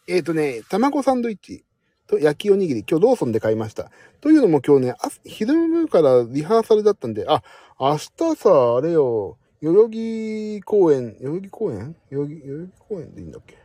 [0.07, 1.63] えっ、ー、とね、卵サンドイッチ
[2.07, 3.89] と焼きおにぎり、今日ローソンで買いました。
[4.19, 7.41] というのも今日ね、あ昼からリハーサルだったんで、あ、
[7.79, 11.95] 明日さ、あれよ、代々木公園、代々木公園？
[12.11, 13.57] 代々木、代々木公園でいいんだっけ？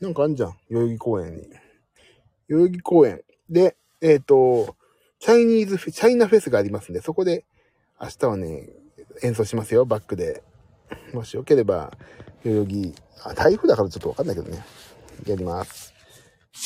[0.00, 0.56] なんかあんじゃん。
[0.70, 1.42] 代々木公園に。
[2.48, 4.76] 代々木公園で、えっ、ー、と、
[5.18, 7.44] チャイニーズフェ、チャイナフェスがありますんで、そこで
[8.00, 8.68] 明日はね、
[9.22, 10.44] 演奏しますよ、バックで。
[11.12, 11.92] もしよければ、
[12.44, 14.62] 代々木、あ、台風だからちょっとわかんないけどね。
[15.26, 15.94] やります。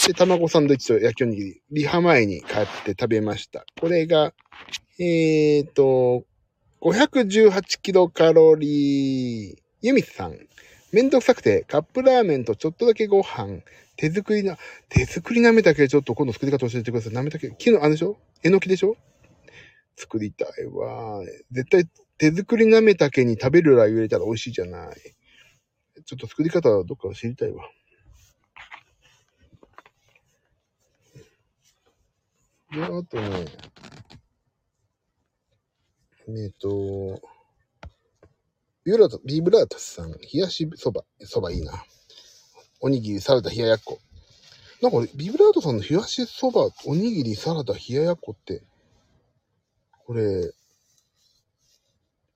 [0.06, 3.64] で、卵サンドイッチと焼きおにぎり、リハ前に買って食べました。
[3.80, 4.34] これが、
[4.98, 6.24] えっ、ー、と、
[6.80, 9.56] 518キロカロリー。
[9.80, 10.36] ユミさん。
[10.92, 13.62] めんどくさくて、カップラーメンとちょっとだけご飯、
[13.96, 14.56] 手作りな、
[14.88, 17.12] 手作りなめたけちょっと今度作り方教えてください。
[17.12, 18.16] なめたけ、木の、あれでしょ？
[18.42, 18.96] えのきでしょ？
[19.96, 21.20] 作りたいわ。
[21.50, 21.84] 絶対
[22.18, 24.96] 手作りなめたけに食べるラー油入れたら美味しいじゃない。
[26.04, 27.64] ちょっと作り方はどっか知りたいわ。
[32.70, 33.46] で、あとね、
[36.28, 37.20] えっと、
[38.84, 41.84] ビブラート、ビブラートさん、冷やしそば、そばいいな。
[42.80, 43.98] おにぎり、サラダ、冷ややっこ。
[44.82, 48.62] なんか、ビブラートさんの冷やしそば、おにぎり、サラダ、冷ややっこって、
[50.06, 50.52] これ、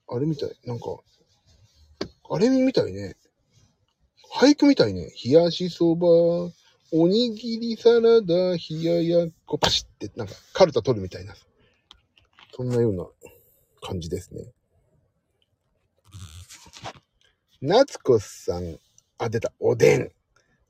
[0.08, 0.56] あれみたい。
[0.64, 0.86] なんか、
[2.30, 3.16] あれみたいね。
[4.34, 5.12] 俳句みたいね。
[5.24, 6.08] 冷やしそば、
[6.94, 11.34] おにぎり、サラダ、冷ややっこ、パシって、なんか、カルタ取るみたいな。
[12.54, 13.06] そんなような
[13.80, 14.44] 感じですね。
[17.62, 18.76] 夏子さん。
[19.16, 19.54] あ、出た。
[19.58, 20.10] おでん。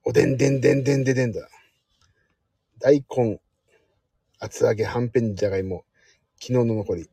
[0.05, 1.49] おでんでんでんでんでんでんだ。
[2.79, 3.41] 大根。
[4.39, 5.85] 厚揚げ、はんぺんじゃがいも。
[6.41, 7.11] 昨日の残り。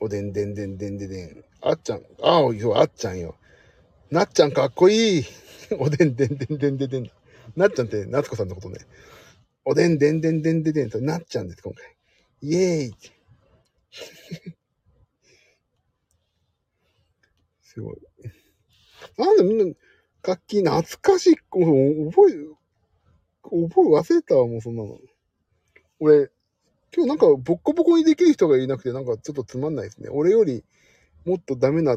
[0.00, 1.44] おでんでんでんでんでんでん。
[1.62, 2.02] あっちゃん。
[2.22, 3.36] ああ、よ、あっちゃんよ。
[4.10, 5.24] なっちゃんかっこいい。
[5.80, 7.10] おでんでんでんでんでんでんだ。
[7.56, 8.78] なっちゃんって夏子さんのことね。
[9.64, 11.96] おでんでんでんでんでんでんとなっちゃうんです、今回。
[12.42, 12.94] イエーイ。
[17.62, 17.96] すごい。
[19.16, 19.74] なんでみんな、
[20.22, 21.36] 楽器懐かしい。
[21.56, 22.34] もう覚え、
[23.42, 25.00] 覚え忘れたわ、もうそんなの。
[25.98, 26.30] 俺、
[26.94, 30.08] 今日なんかボッコボコにできる人がいなくて、なんかちょっとつまんないですね。
[30.10, 30.64] 俺より
[31.24, 31.96] もっとダメな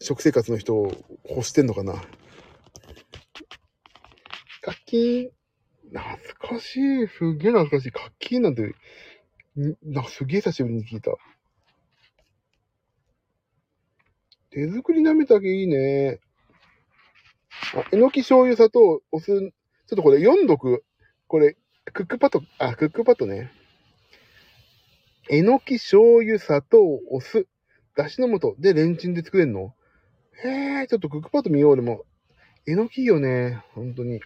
[0.00, 0.92] 食生活の人を
[1.28, 2.02] 欲してんのかな。
[4.66, 5.30] 楽器、
[5.92, 7.06] 懐かしい。
[7.06, 7.90] すげえ懐かしい。
[7.90, 8.74] 楽器なんて、
[9.82, 11.12] なんかすげえ久しぶりに聞いた。
[14.50, 16.20] 手作りなめたけいいね。
[17.76, 20.82] あ、えのき醤油砂糖、お酢、ちょっとこれ読んどく？
[21.26, 21.56] これ、
[21.92, 23.50] クックパッド、あ、クックパッドね。
[25.28, 26.78] えのき醤油砂糖、
[27.10, 27.46] お酢、
[27.96, 29.74] だしの素でレンチンで作れんの？
[30.42, 32.04] へえ、ちょっとクックパッド見よう、俺も。
[32.66, 34.20] えのきいいよね、本当に。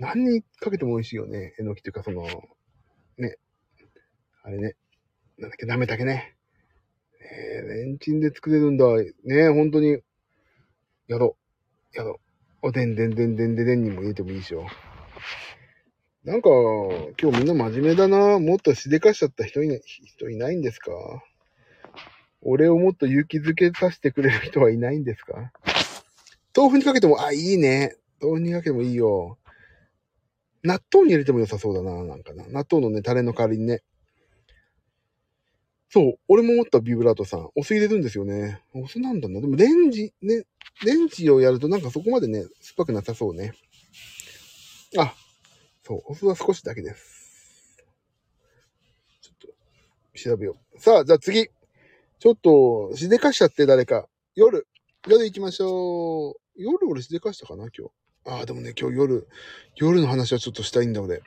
[0.00, 1.54] 何にかけても美味しいよね。
[1.60, 2.26] えのきっていうか、その、
[3.18, 3.36] ね。
[4.42, 4.74] あれね。
[5.38, 6.34] なんだっけ、なめたけね。
[7.20, 8.86] えー、レンチンで作れるんだ。
[9.24, 9.98] ね本当に。
[11.06, 11.36] やろ
[11.94, 11.96] う。
[11.96, 12.18] やろ
[12.62, 12.68] う。
[12.68, 14.66] おでんでんでんでんでんでんにも入れてもいいでしよ。
[16.24, 16.48] なんか、
[17.20, 18.38] 今日みんな真面目だな。
[18.38, 20.92] もっとしでかしちゃった人いない、人いないんですか？
[22.42, 25.52] 俺をもっと勇気づけさせてくれる人はいないんですか？
[26.56, 27.96] 豆腐にかけても、あ、いいね。
[28.20, 29.38] 豆腐にかけてもいいよ。
[30.62, 32.46] 納豆に入れても良さそうだな、なんかな。
[32.48, 33.82] 納豆のね、タレの代わりにね。
[35.88, 37.50] そう、俺も思ったビブラートさん。
[37.56, 38.62] お酢入れるんですよね。
[38.74, 39.40] お酢なんだな。
[39.40, 40.44] でもレンジ、ね、
[40.84, 43.54] レンジをやるとなんかそこまでね、酸っぱくなさそうね。
[44.96, 45.14] あ、
[45.82, 47.82] そう、お酢は少しだけです。
[49.20, 50.78] ちょっと、調べよう。
[50.78, 51.48] さあ、じゃあ次。
[52.20, 54.06] ちょっと、しでかしちゃって誰か。
[54.36, 54.68] 夜。
[55.08, 56.34] 夜行きましょう。
[56.54, 57.99] 夜俺しでかしたかな今日。
[58.24, 59.28] ああ、でもね、今日夜、
[59.76, 61.22] 夜の話はちょっとしたいんだ、俺。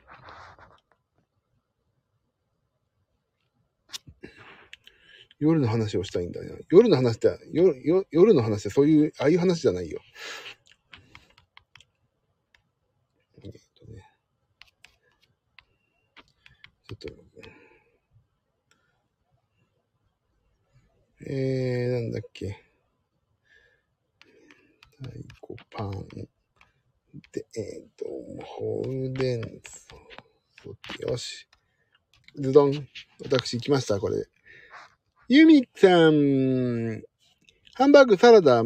[5.38, 6.56] 夜の話をしたいんだよ。
[6.70, 10.00] 夜の話って、夜、夜の話ってそういう、ああいう話じゃないよ。
[13.42, 14.02] えっとね。
[16.88, 17.08] ちょっと、
[21.26, 22.62] えー、なんだっけ。
[24.98, 26.33] 太鼓パン。
[27.34, 28.04] で、えっ、と、
[28.44, 29.96] ホールデンソ。
[31.00, 31.48] よし。
[32.36, 32.88] ズドン。
[33.24, 34.24] 私行きました、これ。
[35.28, 37.02] ユミさん、
[37.74, 38.62] ハンバーグ、サラダ、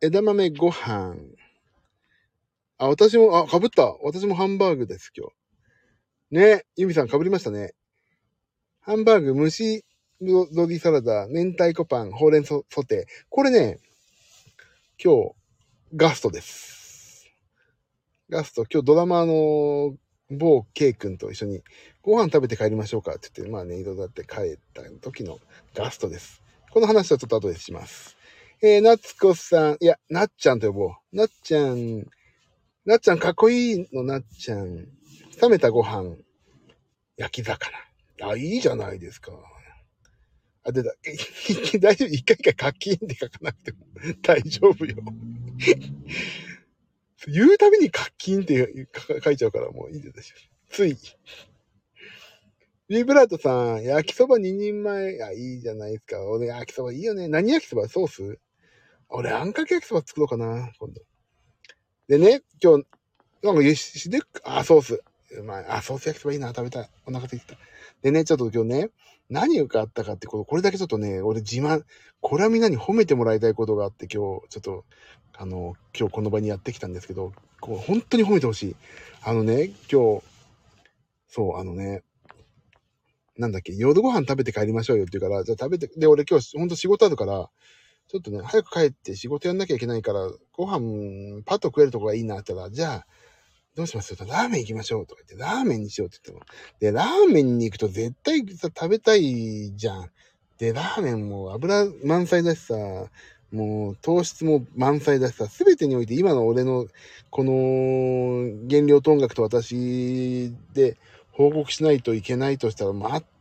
[0.00, 1.16] 枝豆、ご飯。
[2.78, 3.96] あ、私も、あ、被った。
[4.02, 5.26] 私もハンバーグです、今
[6.30, 6.38] 日。
[6.38, 7.74] ね、ユミさん被りましたね。
[8.80, 9.84] ハンバーグ、蒸し
[10.20, 13.24] 鶏サラダ、明太子パン、ほうれん草ソテー。
[13.28, 13.80] これね、
[15.02, 15.34] 今日、
[15.96, 16.81] ガストです。
[18.32, 19.94] ガスト、今日ドラマの
[20.30, 21.60] 某 K 君と一緒に
[22.00, 25.38] ご飯食べて帰りましょうかって言って、まあね、いろいろだって帰った時の
[25.74, 26.40] ガストです。
[26.70, 28.16] この話はちょっと後でします。
[28.62, 30.92] えー、なつこさん、いや、なっちゃんと呼ぼう。
[31.12, 32.06] なっちゃん、
[32.86, 34.76] なっちゃんかっこいいのなっちゃん。
[35.38, 36.16] 冷めたご飯、
[37.18, 37.76] 焼き魚。
[38.22, 39.32] あ、いいじゃないですか。
[40.64, 40.94] あ、でだ、
[41.80, 42.08] 大丈夫？
[42.08, 43.78] 一回一回課金って書かなくても
[44.22, 44.96] 大丈夫よ。
[47.28, 48.88] 言うたびに課金って
[49.22, 50.36] 書いちゃうからもういいですよ。
[50.70, 50.96] つい。
[52.88, 55.22] ビブラートさん、焼きそば2人前。
[55.22, 56.22] あ、いいじゃないですか。
[56.24, 57.28] 俺、焼きそばいいよね。
[57.28, 57.88] 何焼きそば？
[57.88, 58.38] ソース？
[59.08, 61.00] 俺、あんかけ焼きそば作ろうかな、今度。
[62.08, 62.86] でね、今日、
[63.42, 65.02] なんか、よし、で、あ、ソース。
[65.30, 65.66] うまい。
[65.68, 66.90] あ、ソース焼きそばいいな、食べたい。
[67.06, 67.56] お腹すいてた。
[68.02, 68.90] でね、ちょっと今日ね、
[69.30, 71.84] 何があったかってこと、これだけちょっとね、俺自慢、
[72.20, 74.84] これはみんなに褒めてもらいたいことがあって今日、ちょっと、
[75.36, 78.76] あの、今日この場にやってきたんですけど、こう本当に褒めてほしい。
[79.22, 80.22] あのね、今日、
[81.28, 82.02] そう、あのね、
[83.38, 87.48] なんだっけ、夜ご飯食べて帰りましょうよって言うから、じゃあ食べて、で、俺今日ほんと仕事あるから、
[88.08, 93.06] ちょっとね、早く帰って仕事やんなきゃいけないから、ご飯パッと食えるとこがいいなって言ったら、じゃあ、
[93.74, 96.46] どうしますラーメン行きましょうとか言って、ラーメンにしようって言っても。
[96.78, 100.10] で、ラーメンに行くと絶対さ、食べたいじゃん。
[100.58, 102.74] で、ラーメンも油満載だしさ、
[103.52, 106.86] もう糖質も満載だしさ、すべてにおいて今の俺の
[107.30, 110.96] この原料と音楽と私で
[111.32, 112.92] 報告しないといけないとしたら、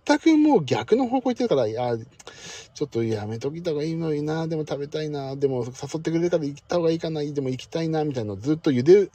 [0.05, 9.09] 全くもう逆の方向行ってるから、いや、ちょっとやめときた方がいいのにな、でも食べたいな、でも誘ってくれたら行った方がいいかな、でも行きたいな、みたいなのずっと茹で、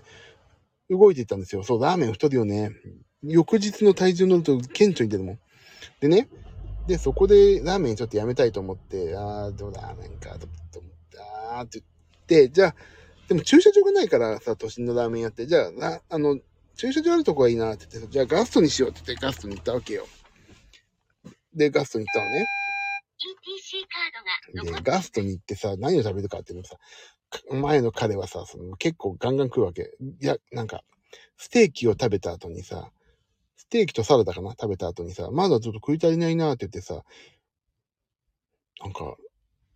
[0.89, 1.63] 動いていったんですよ。
[1.63, 2.71] そう、ラーメン太るよね。
[3.23, 5.39] 翌日の体重乗ると顕著に出るもん。
[6.01, 6.29] でね、
[6.87, 10.46] で、そこでラーメンちょっとやめたいと思って、あー、でもラーメンか、と
[10.79, 11.18] 思って、
[11.53, 11.83] あーって
[12.29, 12.75] 言って、じゃあ、
[13.29, 16.38] でも駐車場がないからさ、都心のラーメン屋って、じゃあ、あの、
[16.77, 20.07] 駐車場あるとこがいいなって言って、じゃあガストにしようって言ってガストに行ったわけよ。
[21.55, 22.46] で、ガストに行ったのね。
[24.62, 26.77] で、ガストに行ってさ、何を食べるかっていうのさ、
[27.51, 29.96] 前の彼はさ、その結構ガンガン食うわけ。
[30.20, 30.85] いや、なんか、
[31.37, 32.90] ステーキを食べた後にさ、
[33.67, 34.53] ステーキとサラダかな？
[34.53, 37.03] 食べた後にさ、まだちょっと食い足りないなって言ってさ、
[38.81, 39.17] なんか、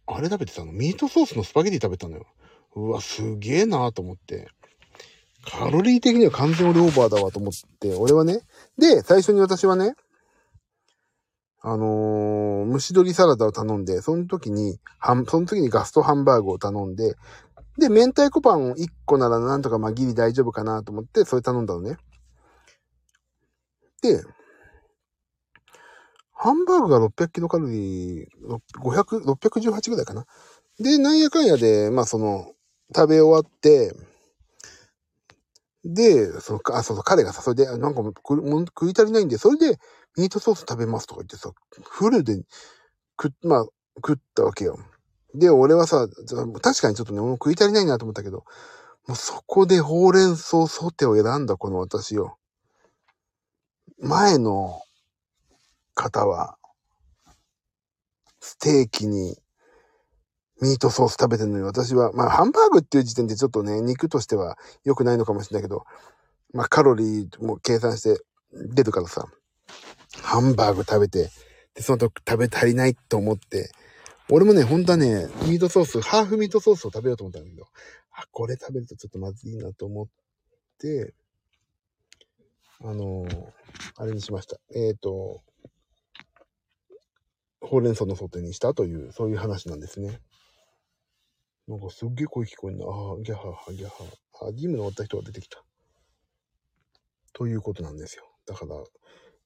[0.06, 0.70] あれ食べてたの？
[0.70, 2.26] ミートソースのスパゲティ食べたのよ。
[2.76, 4.48] うわ、すげえなと思って。
[5.44, 8.42] カロリー的には完全俺オーバーだわと思って、俺はね。
[8.78, 9.94] で、最初に私はね、
[11.60, 17.16] あのー、蒸し鶏サラダを頼んで、その時に、はん、その時にガストハンバーグを頼んで、
[17.76, 21.96] で、明太子パンを1個ならなんとかまあギリ大丈夫かなと思って、それ頼んだのね。
[24.02, 24.22] で、
[26.32, 28.28] ハンバーグが600キロカロリー、
[28.80, 30.24] 500、618ぐらいかな。
[30.78, 32.52] で、なんやかんやで、まあその、
[32.94, 33.94] 食べ終わって、
[35.84, 39.78] で、その、あ、そうそう、彼がさ、それで、なんかも食い足りないんで、それで、
[40.16, 41.50] ミートソース食べますとか言ってさ、
[41.82, 42.42] フルで
[43.20, 44.78] 食、まあ、食ったわけよ。
[45.34, 46.08] で、俺はさ、
[46.62, 48.44] 確かにちょっとね、もう食い足りないなと思ったけど、
[49.06, 52.39] もうそこでほうれん草ソテを選んだこの私よ。
[54.00, 54.80] 前の
[55.94, 56.56] 方は、
[58.40, 59.36] ステーキに
[60.62, 65.84] ミートソース食べてるのに私は、まあハンバーグっていう時点でちょっとね、肉としては良くないのかもしれないけど、
[66.54, 69.26] まあカロリーも計算して出るからさ、
[70.22, 71.30] ハンバーグ食べて、
[71.74, 73.70] で、その時食べ足りないと思って、
[74.30, 77.66] 俺もね、本当はね、ミートソース、ハーフミートソースを食べようと思ったんだけど、
[78.12, 80.06] あ、これ食べるとちょっとまずいなと思っ
[80.78, 81.14] て、
[82.82, 83.46] あのー、
[83.96, 84.56] あれにしました。
[84.74, 85.42] えっ、ー、と、
[87.60, 90.20] ほうれん草のソテーにしたという、そういう話なんですね。
[91.68, 92.86] なんかすっげえ声聞こえんな。
[92.86, 94.04] ああ、ギャハハ、ギャハ
[94.48, 95.62] あ、ジムの終わった人が出てきた。
[97.32, 98.24] ということなんですよ。
[98.46, 98.74] だから、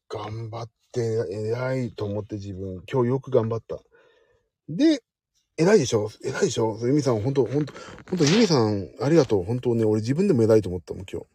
[0.09, 1.01] 頑張って
[1.31, 3.79] 偉いと思って自分、今日よく頑張った。
[4.69, 5.03] で、
[5.57, 6.09] 偉いでしょ？
[6.25, 6.79] 偉いでしょ？
[6.83, 7.73] ユミさん、本当本当
[8.11, 9.45] 本当ユミさん、ありがとう。
[9.45, 11.27] 本当ね、俺自分でも偉いと思ったもん、今日。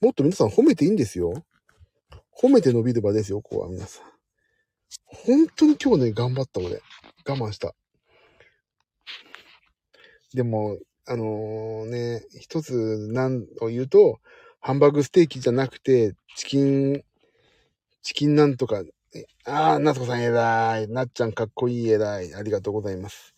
[0.00, 1.44] もっと皆さん褒めていいんですよ。
[2.42, 4.04] 褒めて伸びる場ですよ、ここは皆さん。
[5.04, 6.82] 本当に今日ね、頑張った、俺。
[7.26, 7.74] 我慢した。
[10.34, 14.20] でも、あのー、ね、一つ何を言うと、
[14.60, 17.02] ハンバーグステーキじゃなくて、チキン、
[18.02, 18.82] チキンなんとか、
[19.46, 20.88] ああ、夏子さん偉い。
[20.88, 22.34] なっちゃんかっこいい偉い。
[22.34, 23.34] ありがとうございます。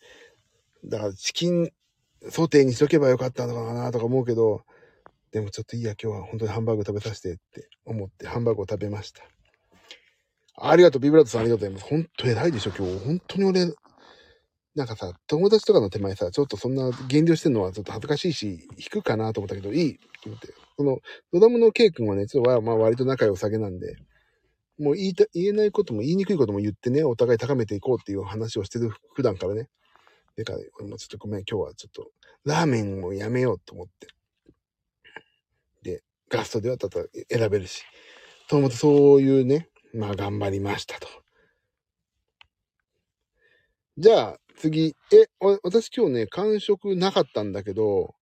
[0.85, 1.71] だからチキン
[2.31, 4.63] ソテーにしとけばよかったのかなとか思うけど、
[5.39, 9.23] でもちょっといいや、今日は本当にハンバーグ食べさせてって思ってハンバーグを食べました。
[10.61, 11.85] ありがとう、ビブラートさんありがとうございます。
[11.87, 12.99] 本当偉いでしょ、今日。
[13.05, 13.73] 本当に俺、
[14.75, 20.49] なんかさ、友達とかの手前さ、ちょっとそんな減量してるのはちょっと恥ずかしいし、引くかなと思ったけど、いいって思って。
[20.77, 20.99] この、
[21.33, 23.95] ドダムの K 君はね、ちょっとまあ割と仲良さげなんで、
[24.81, 29.69] もう言いた、言えないことも言いにくいことも言ってね、お互い高めていこうっていう話をしてる、普段からね。
[30.37, 32.11] だから、ちょっとごめん、今日はちょっと、
[32.45, 34.09] ラーメンもやめようと思って。
[36.29, 37.85] ガストではただ選べるし。
[38.49, 41.09] と思ってそういうね、まあ頑張りましたと。
[43.97, 44.95] じゃあ、次。
[45.13, 45.27] え、
[45.63, 48.15] 私今日ね、完食なかったんだけど、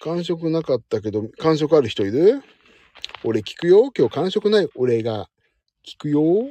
[0.00, 2.42] 完食なかったけど、完食ある人いる？
[3.24, 3.90] 俺聞くよ。
[3.96, 4.68] 今日完食ない？
[4.74, 5.28] 俺が
[5.86, 6.50] 聞くよ。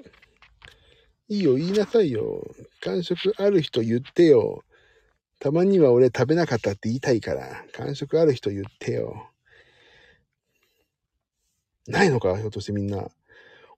[1.27, 2.43] いいよ、言いなさいよ。
[2.82, 4.63] 完食ある人言ってよ。
[5.39, 7.65] たまには俺食べなかったって言いたいから。
[7.73, 9.30] 完食ある人言ってよ。
[11.88, 13.07] ないのかひょっとしてみんな。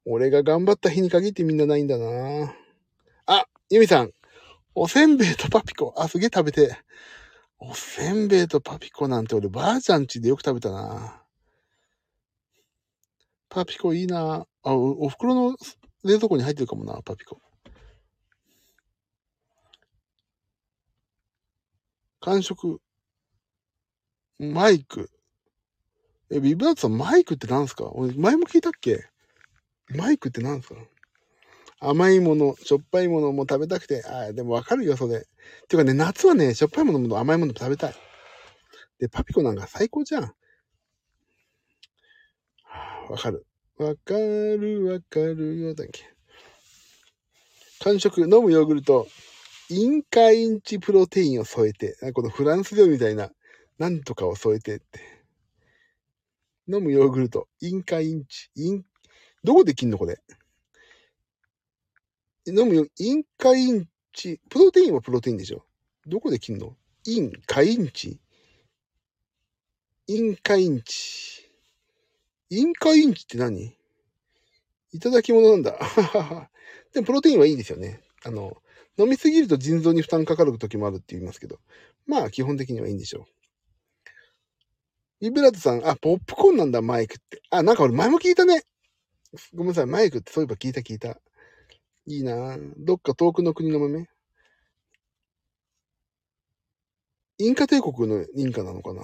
[0.05, 2.53] 俺が頑張った日に限ってみんなないんだな。
[3.25, 4.11] あ、ユミさん。
[4.75, 5.93] おせんべいとパピコ。
[5.97, 6.77] あ、すげえ食べて。
[7.59, 11.23] おせんべいとパピコなんて俺ばあちゃんちでよく食べたな。
[13.49, 14.45] パピコいいな。
[14.63, 15.55] あ、お、お袋の
[16.03, 17.39] 冷蔵庫に入ってるかもな、パピコ。
[22.19, 22.81] 完食。
[24.39, 25.09] マイク。
[26.33, 27.91] え、ビブラートさん、マイクって何すか？
[27.93, 29.05] 俺、前も聞いたっけ？
[29.95, 30.75] マイクって何すか？
[31.79, 35.19] 甘いもの、しょっぱいものも食べたくて、ああ、でもわかるよ、それ。
[35.67, 37.93] ていうかね、夏はね、しょっぱいものも甘いものも食べたい。
[38.97, 40.33] で、パピコなんか最高じゃん。
[43.09, 43.45] わかる。
[43.77, 46.03] わかるわかるよだっけ。
[47.81, 49.07] 完食、飲むヨーグルト、
[49.69, 53.29] インカインチプロテインを添えて、このフランス料理みたいな、
[53.77, 55.12] なんとかを添えてって。
[56.67, 58.85] 飲むヨーグルト、インカインチ、イン、
[59.43, 60.19] どこで切んのこれ？
[62.47, 65.65] 飲むよ、インカインチ、プロテインはプロテインでしょ
[66.05, 66.75] どこで切んの？
[67.05, 68.19] インカインチ
[70.07, 71.49] インカインチ。
[72.49, 73.73] インカインチって何？
[74.91, 75.79] いただき物なんだ。
[76.93, 78.01] でもプロテインはいいですよね。
[78.25, 78.57] あの、
[78.97, 81.59] 飲みすぎると腎臓に負担かかる時もあるって言いますけど。
[82.05, 83.25] まあ、基本的にはいいんでしょう。
[85.23, 87.41] イブラッドさん、あ、ポップコーンなんだ、マイクって。
[87.49, 88.63] あ、なんか俺前も聞いたね。
[89.53, 91.17] ごめんなさい、マイクってそういえば聞いた聞いた。
[92.05, 94.05] いいなどっか遠くの国の豆
[97.37, 99.03] インカ帝国のインカなのかな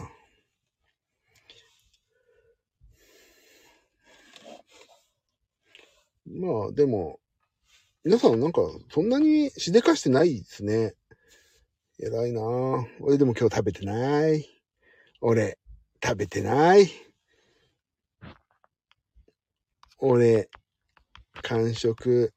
[6.25, 7.21] まあ、でも、
[8.03, 8.61] 皆さんなんか、
[8.91, 10.95] そんなにしでかしてないですね。
[11.97, 12.41] 偉いな
[12.99, 14.45] 俺でも今日食べてない。
[15.21, 15.57] 俺、
[16.03, 16.89] 食べてない。
[19.99, 20.49] 俺、
[21.43, 22.33] 完食、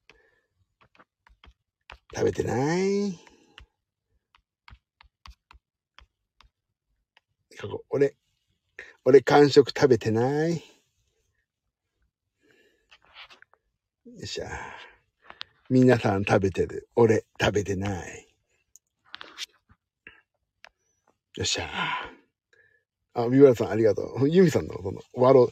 [2.14, 3.18] 食べてない
[7.90, 8.16] 俺、
[9.04, 10.58] 俺完食食べてないよ
[14.22, 14.48] っしゃ。
[15.70, 16.88] 皆さん食べてる。
[16.96, 18.28] 俺食べてない。
[21.36, 22.21] よっしゃ。
[23.14, 24.28] あ、ビブラさんありがとう。
[24.28, 25.48] ユミさんのこの、笑う。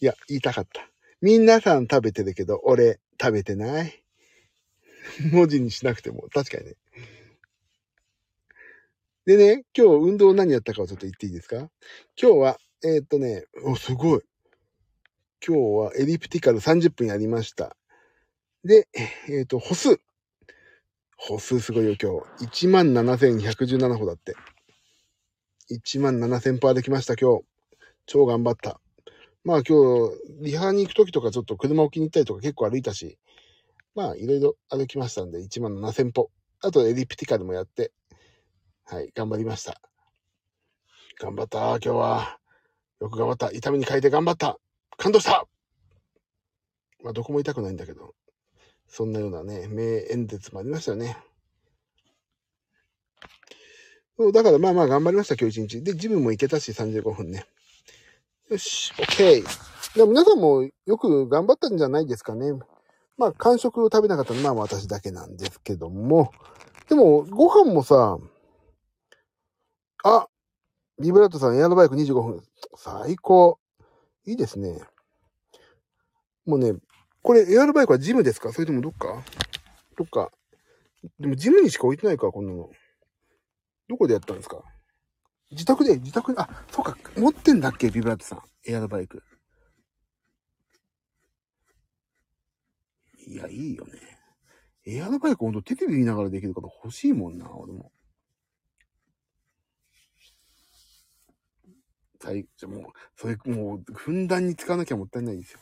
[0.00, 0.88] いや、言いたかった。
[1.20, 4.02] 皆さん食べてるけど、俺食べてない。
[5.32, 6.74] 文字にしなくても、確かにね。
[9.26, 11.56] でね、今日運動何やったかをちょっと言っていいですか？
[12.20, 14.22] 今日は、えー、っとね、お、すごい。
[15.46, 17.76] 今日はエリプティカル30分やりました。
[18.64, 18.88] で、
[19.28, 20.00] えっ、と、歩数。
[21.16, 22.66] 歩数すごいよ、今日。
[22.68, 24.34] 17,117歩だって。
[25.70, 27.44] 1万7000歩歩きました、今日。
[28.06, 28.80] 超頑張った。
[29.44, 33.18] まあ今日、リハに行くときとかちょっと車置きに行ったりとか結構歩いたし、
[33.94, 36.30] まあいろいろ歩きましたんで、1万7000歩。
[36.60, 37.92] あとエリプティカルもやって、
[38.84, 39.80] はい、頑張りました。
[41.20, 42.38] 頑張った、今日は。
[43.00, 43.52] よく頑張った。
[43.52, 44.58] 痛みに変えて頑張った。
[44.96, 45.46] 感動した
[47.04, 48.14] まあ、どこも痛くないんだけど、
[48.88, 51.18] そんなようなね、名演説もありましたよね。
[54.18, 55.84] そう、だからまあまあ頑張りました、今日一日。
[55.84, 57.46] で、ジムも行けたし、35分ね。
[58.50, 59.44] よし、OK。
[59.94, 62.52] でも皆さんもよく頑張ったんじゃないですかね。
[63.16, 66.32] まあ、完食を食べなかったのはまあ私だけなんですけども。
[66.88, 68.18] でも、ご飯もさ、
[70.02, 70.26] あ、
[71.00, 72.42] ビブラートさん、エアロバイク25分。
[72.76, 73.60] 最高。
[74.26, 74.80] いいですね。
[76.44, 76.74] もうね、
[77.22, 78.52] これ、エアロバイクはジムですか？
[78.52, 79.22] それともどっか？
[79.96, 80.32] どっか。
[81.20, 82.70] でもジムにしか置いてないか、こんなの。
[83.88, 84.62] どこでやったんですか？
[85.50, 87.90] 自宅で、自宅で、あ、そうか、持ってんだっけ？
[87.90, 88.42] ビブラートさん。
[88.66, 89.22] エアロバイク。
[93.26, 93.92] いや、いいよね。
[94.84, 97.92] エアロバイクほんとテレビ見ながらできるから欲しいもんな、俺も。
[102.20, 102.82] 最、じゃもう、
[103.16, 105.60] それ、もう、ふんだんに使わなきゃもったいないですよ。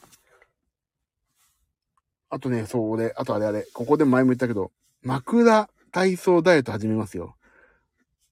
[2.29, 4.73] あとね、そう、俺、あとあれあれ、ここで前も言ったけど、
[5.03, 7.37] 枕体操ダイエット始めますよ。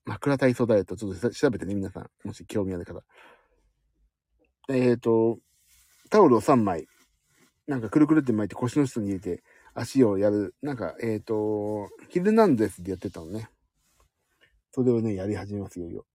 [0.05, 2.09] 枕体操ダイエット、ちょっと調べてね、皆さん。
[2.23, 3.01] もし興味ある方。
[4.69, 5.39] えっ、ー、と、
[6.09, 6.87] タオルを3枚、
[7.67, 9.43] なんかくるくるって巻いて腰の下に入れて、
[9.73, 10.55] 足をやる。
[10.61, 13.49] なんか、えっ、ー、と、ヒルナンデスでやってたのね。
[14.71, 16.05] それをね、やり始めますよ、よ。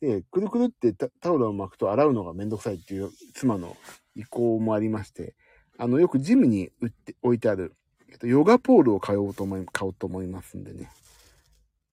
[0.00, 3.76] で、くるくるってタオルを巻くと洗うのがめんどくさいっていう妻の
[4.16, 5.36] 意向もありまして、
[5.78, 7.76] あの、よくジムに売って置いてある、
[8.10, 10.90] えっと、ヨガポールを買おうと思い、買おうと思いますんでね。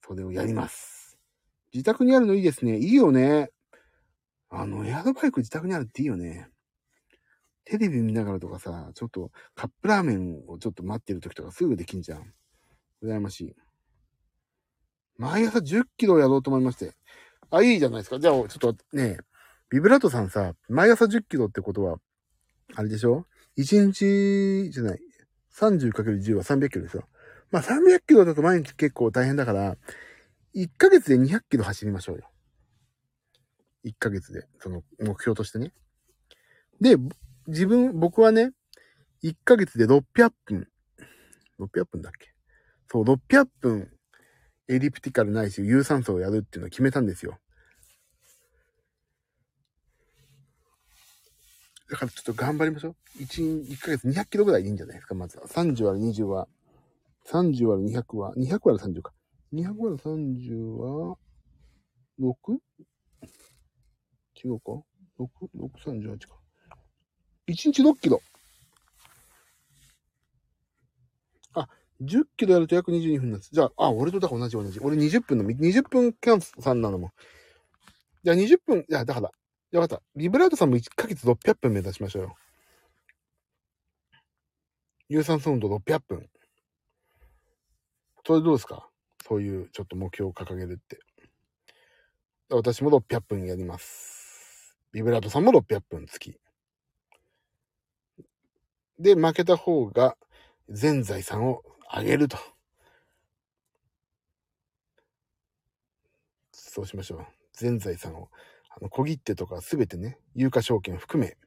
[0.06, 0.99] それをやります。
[1.74, 2.78] 自宅にあるのいいですね。
[2.78, 3.50] いいよね。
[4.50, 6.50] あの、エアドバイク自宅にあるっていいよね。
[7.66, 12.34] テレビ見ながらとかさ、ちょっとカップラーメンをちょっと待ってる時とかすぐできんじゃん。
[13.04, 13.56] 羨ましい。
[15.18, 16.94] 毎朝10キロやろうと思いまして。
[17.52, 18.20] あ、いいじゃないですか。
[18.20, 19.18] じゃあ、ちょっとね、
[19.70, 21.98] ビブラートさんさ、毎朝10キロってことは、
[22.76, 25.00] あれでしょ ?1 日じゃない。
[25.54, 27.04] 30×10 は300キロですよ。
[27.52, 29.78] まあ300キロだと毎日結構大変だから、
[30.56, 32.30] 1ヶ月で200キロ走りましょうよ。
[33.86, 35.74] 1ヶ月で、その目標としてね。
[36.82, 36.98] で、
[37.48, 38.52] 自分、僕はね、
[39.24, 40.68] 1ヶ月で600分、
[41.60, 42.34] 600分だっけ？
[42.92, 43.92] そう、600分、
[44.68, 47.38] エリプティカルないし、有酸素をやるっていうのを決めたんですよ。
[51.90, 52.96] だからちょっと頑張りましょう。
[53.24, 55.48] 1、1ヶ月200キロぐらいでいいんじゃないですか、まずは。
[55.48, 56.48] 30割20は、
[57.28, 59.12] 30割200は、200割30か。
[59.52, 61.18] 200m30 は、
[62.20, 62.60] 6?
[64.44, 64.84] 違うか
[65.20, 66.36] ?6、6、38か。
[67.48, 68.22] 1日6キロ。
[71.54, 71.68] あ、
[72.02, 73.50] 10キロやると約22分なんです。
[73.54, 74.80] じゃあ、あ、俺とだ同じ同じ。
[74.80, 77.12] 俺20分の、20分キャンさんなのも。
[78.24, 79.32] じゃあ20分、いや、だから、
[79.72, 80.02] よかった。
[80.16, 82.36] ビブラートさんも1ヶ月600分目指しましょうよ。
[85.10, 86.30] 有酸素運動600分。
[88.26, 88.89] それどうですか？
[89.30, 91.00] そういうちょっと目標を掲げるって。
[92.50, 94.76] 私も600分やります。
[94.92, 96.40] ビブラートさんも600分月。
[98.98, 100.18] で、負けた方が
[100.68, 102.40] 全財産をあげると。
[106.52, 107.28] そうしましょう。
[107.54, 108.30] 全財産を。
[108.76, 111.38] あの、小切手とかすべてね、有価証券含め、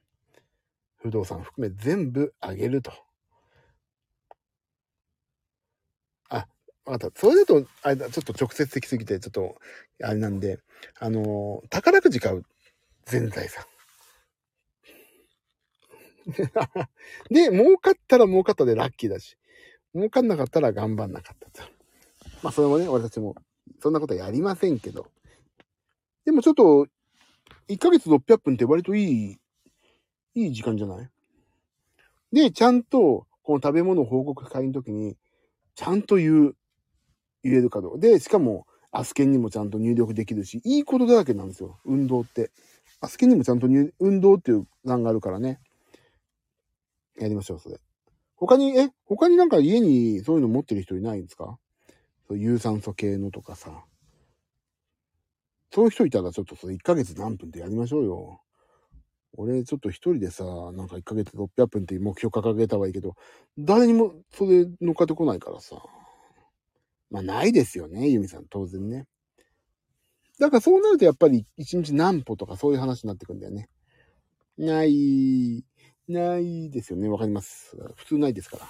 [0.95, 2.93] 不動産含め全部あげると。
[6.85, 7.19] あ、わかった。
[7.19, 9.55] それだと、あれだ、ちょっと直接的すぎて、ちょっと、
[10.03, 10.59] あれなんで、
[10.99, 12.43] あの宝くじ買う。
[13.05, 13.65] 全財産。
[17.29, 19.37] で、儲かったら儲かったでラッキーだし、
[19.93, 21.69] 儲かんなかったら頑張んなかったと。
[22.41, 23.35] まあ、それもね、俺たちも、
[23.81, 25.11] そんなことはやりませんけど。
[26.25, 26.87] でもちょっと、
[27.67, 29.39] 1ヶ月600分って割といい、
[30.35, 31.09] いい時間じゃない？
[32.31, 35.17] で、ちゃんと、この食べ物報告会の時に、
[35.75, 36.55] ちゃんと言う、
[37.43, 37.99] 言えるかどうか。
[37.99, 41.79] で、しかも、アスケンにもちゃんと入力できるし、いいことだらけなんですよ。
[41.85, 42.51] 運動って。
[43.01, 43.67] アスケンにもちゃんと
[43.99, 45.59] 運動っていう欄があるからね。
[47.19, 47.79] やりましょう、それ。
[48.35, 51.57] 他に、え、他になんか家にそういうの持ってる人いないんですか？
[52.27, 53.85] そう有酸素系のとかさ。
[55.71, 58.41] そういう人いたらちょっとそれ1ヶ月何分ってやりましょうよ。
[59.35, 63.15] 俺ちょっと一人でさ、なんか1ヶ月600分っていう目標掲げたはいいけど、
[63.57, 65.77] 誰にもそれ乗っかってこないからさ。
[67.13, 69.05] まあないですよね、ユミさん、当然ね。
[70.39, 73.69] だからそうなるとやっぱり1日何歩とかそういう話になってくんだよね。
[74.57, 75.63] ない。
[76.07, 77.07] ないですよね。
[77.07, 77.77] わかります。
[77.95, 78.67] 普通ないですから。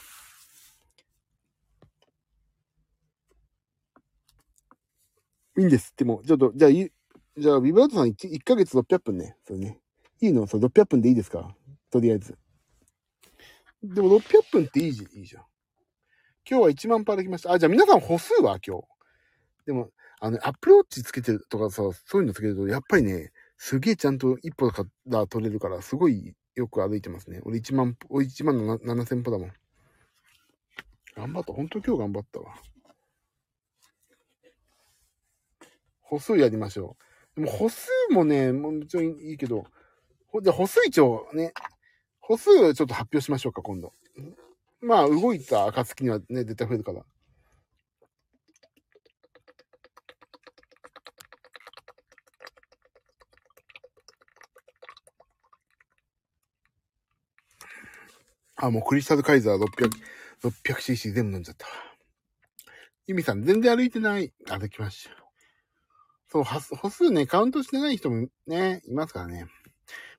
[5.57, 5.93] いいんです。
[5.95, 9.37] でも、ちょっと、じゃあ、じゃあ、ビブラートさん 1, 1ヶ月600分ね。
[9.47, 9.79] それね。
[10.19, 10.47] いいの？
[10.47, 11.55] それ600分でいいですか？
[11.89, 12.37] とりあえず。
[13.83, 15.43] でも600分っていいじいいじゃん。
[16.49, 17.53] 今日は1万歩歩きました。
[17.53, 18.83] あ、じゃあ皆さん歩数は今日。
[19.65, 19.89] でも、
[20.19, 27.39] あの、アップローチつけてるとかさ、そういうのつけると、やっぱりね、すげえちゃんと一歩から取れるから、すごいよく歩いてますね。
[27.43, 29.51] 俺1万、俺1万7千歩だもん。
[31.15, 31.53] 頑張った。
[31.53, 32.55] 本当今日頑張ったわ。
[36.01, 36.97] 歩数やりましょ
[37.35, 37.39] う。
[37.39, 39.65] でも歩数もね、もちろんいいけど、
[40.41, 41.53] じゃ歩数一応ね、
[42.19, 43.93] 歩数ちょっと発表しましょうか、今度。
[44.83, 47.05] まあ、動いた暁にはね、絶対増えるから。
[58.57, 59.65] あ、もうクリスタルカイザー
[60.43, 61.65] 600cc 全部飲んじゃった。
[63.07, 64.33] ユミさん、全然歩いてない。
[64.49, 65.11] 歩きました。
[66.29, 69.47] そう、歩数ね、カウントしてない人もね、いますからね。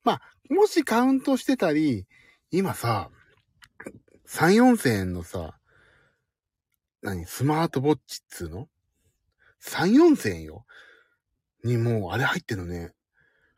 [0.05, 2.07] まあ、もしカウントしてたり、
[2.51, 3.11] 今さ、
[4.27, 5.59] 3、4千円のさ、
[7.03, 8.68] 何、スマートウォッチっつうの
[9.62, 10.64] ?3、4千円よ。
[11.62, 12.93] にもう、あれ入ってんのね。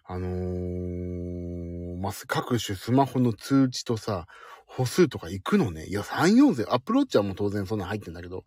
[0.05, 4.27] あのー、まあ、各種スマホの通知とさ、
[4.67, 5.87] 歩数とか行くのね。
[5.87, 6.73] いや、3、4千円。
[6.73, 8.45] アップローチはもう当然そんな入ってんだけど、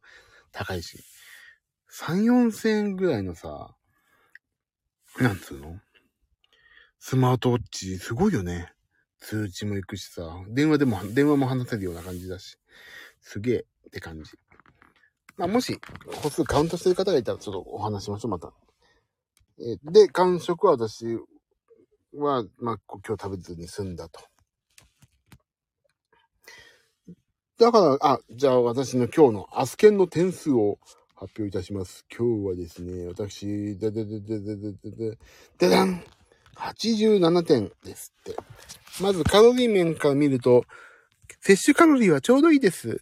[0.52, 1.04] 高いし。
[1.92, 3.76] 3、4千円ぐらいのさ、
[5.20, 5.80] なんつうの？
[7.00, 8.74] スマートウォッチ、すごいよね。
[9.20, 12.58] 通知も行くしさ、電話でも、電話も話せるような感じだし、
[13.22, 14.32] すげえって感じ。
[15.38, 15.80] まあ、もし、
[16.22, 18.54] 歩数カウントしてる方がいたらちょっとお話しましょう、また。
[19.60, 21.06] えで、完食は私
[22.14, 24.22] は、まあ、今日食べずに済んだと。
[27.60, 30.80] だから、あ、じゃあ私の今日のアスケンの点数を
[31.14, 32.06] 発表いたします。
[32.10, 35.18] 今日はですね、私、でででででででで、
[35.58, 36.02] でだん
[36.56, 38.38] !87 点ですって。
[39.02, 40.66] まずカロリー面から見ると、
[41.42, 43.02] 摂取カロリーはちょうどいいです。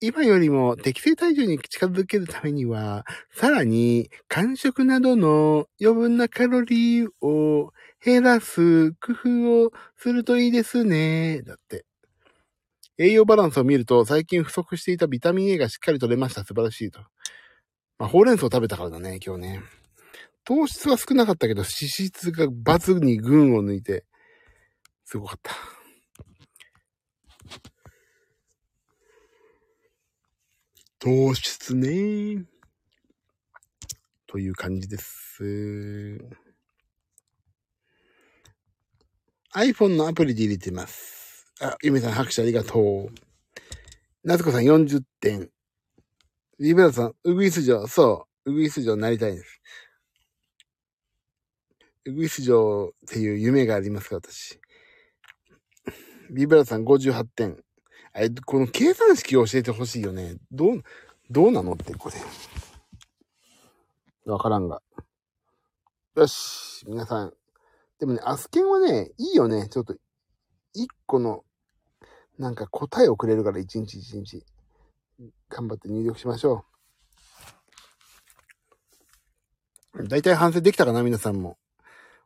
[0.00, 7.72] 今よりも適正体重に近づけるためには、さらに間食などの余分なカロリーを
[8.04, 11.42] 減らす工夫をするといいですね。
[11.42, 11.84] だって。
[12.98, 16.44] 栄養バランスを見ると、最近不足していたビタミン A がしっかり取れました。
[16.44, 17.00] 素晴らしいと。
[17.98, 19.62] まあ、ほうれん草食べたからだね、今日ね。
[20.44, 24.04] 糖質は少なかったけど、脂質が抜に群を抜いて、
[25.12, 25.52] すごかった。
[30.98, 32.46] 糖質ね
[34.26, 35.44] という感じです。
[39.54, 41.52] iPhone のアプリで入れてます。
[41.60, 43.08] あ、ゆめさん拍手ありがとう。
[44.24, 45.50] なつこさん40点。
[46.58, 49.60] リブラさん、ウグイス城、そう、ウグイス城になりたいです。
[52.06, 54.58] ウグイス城っていう夢がありますか、私。
[56.32, 57.62] ビブラさん58点。
[58.14, 60.36] え、この計算式を教えてほしいよね。
[60.50, 60.82] どう、
[61.30, 62.16] どうなのって、これ。
[64.32, 64.80] わからんが。
[66.16, 67.34] よし、皆さん。
[67.98, 69.68] でもね、アスケンはね、いいよね。
[69.68, 69.94] ちょっと、
[70.72, 71.44] 一個の、
[72.38, 74.42] なんか答えをくれるから、一日一日。
[75.50, 76.64] 頑張って入力しましょ
[79.94, 80.08] う。
[80.08, 81.58] だいたい反省できたかな皆さんも。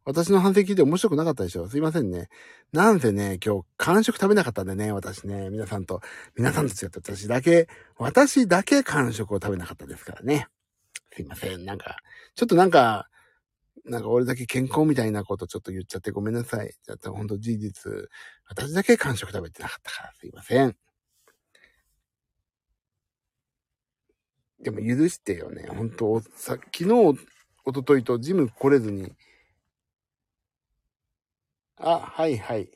[0.07, 1.68] 私の反省聞いて面白くなかったでしょ？
[1.68, 2.28] すいませんね。
[2.72, 6.00] なんせね、今日、完食食べなかったんでね、私ね、皆さんと、
[6.36, 10.46] 皆さんと違って私だけ、私だけ完食を食べなかったですからね。
[11.12, 11.64] すいません。
[11.64, 11.96] なんか、
[12.36, 13.09] ちょっとなんか、
[13.84, 16.72] なんか俺だけ健康みたいなことちょっと言っちゃってごめんなさい。
[16.84, 18.09] じゃあ、ほんと事実、
[18.48, 20.76] 私だけ完食食べてなかったからすいません。
[24.61, 25.66] でも許してよね。
[25.68, 27.18] 本当さ、昨日、
[27.64, 29.12] おとといとジム来れずに、
[31.79, 32.70] あ、はいはい。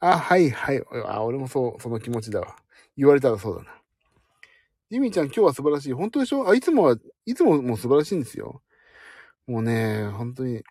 [0.00, 0.82] あ、はいはい。
[1.06, 2.56] あ、俺もそう、その気持ちだわ。
[2.96, 3.70] 言われたらそうだな。
[4.90, 5.92] ジミーちゃん今日は素晴らしい。
[5.92, 6.48] 本当でしょ？
[6.48, 6.96] あ、いつもは、
[7.26, 8.62] いつももう素晴らしいんですよ。
[9.46, 10.62] もうね、本当に、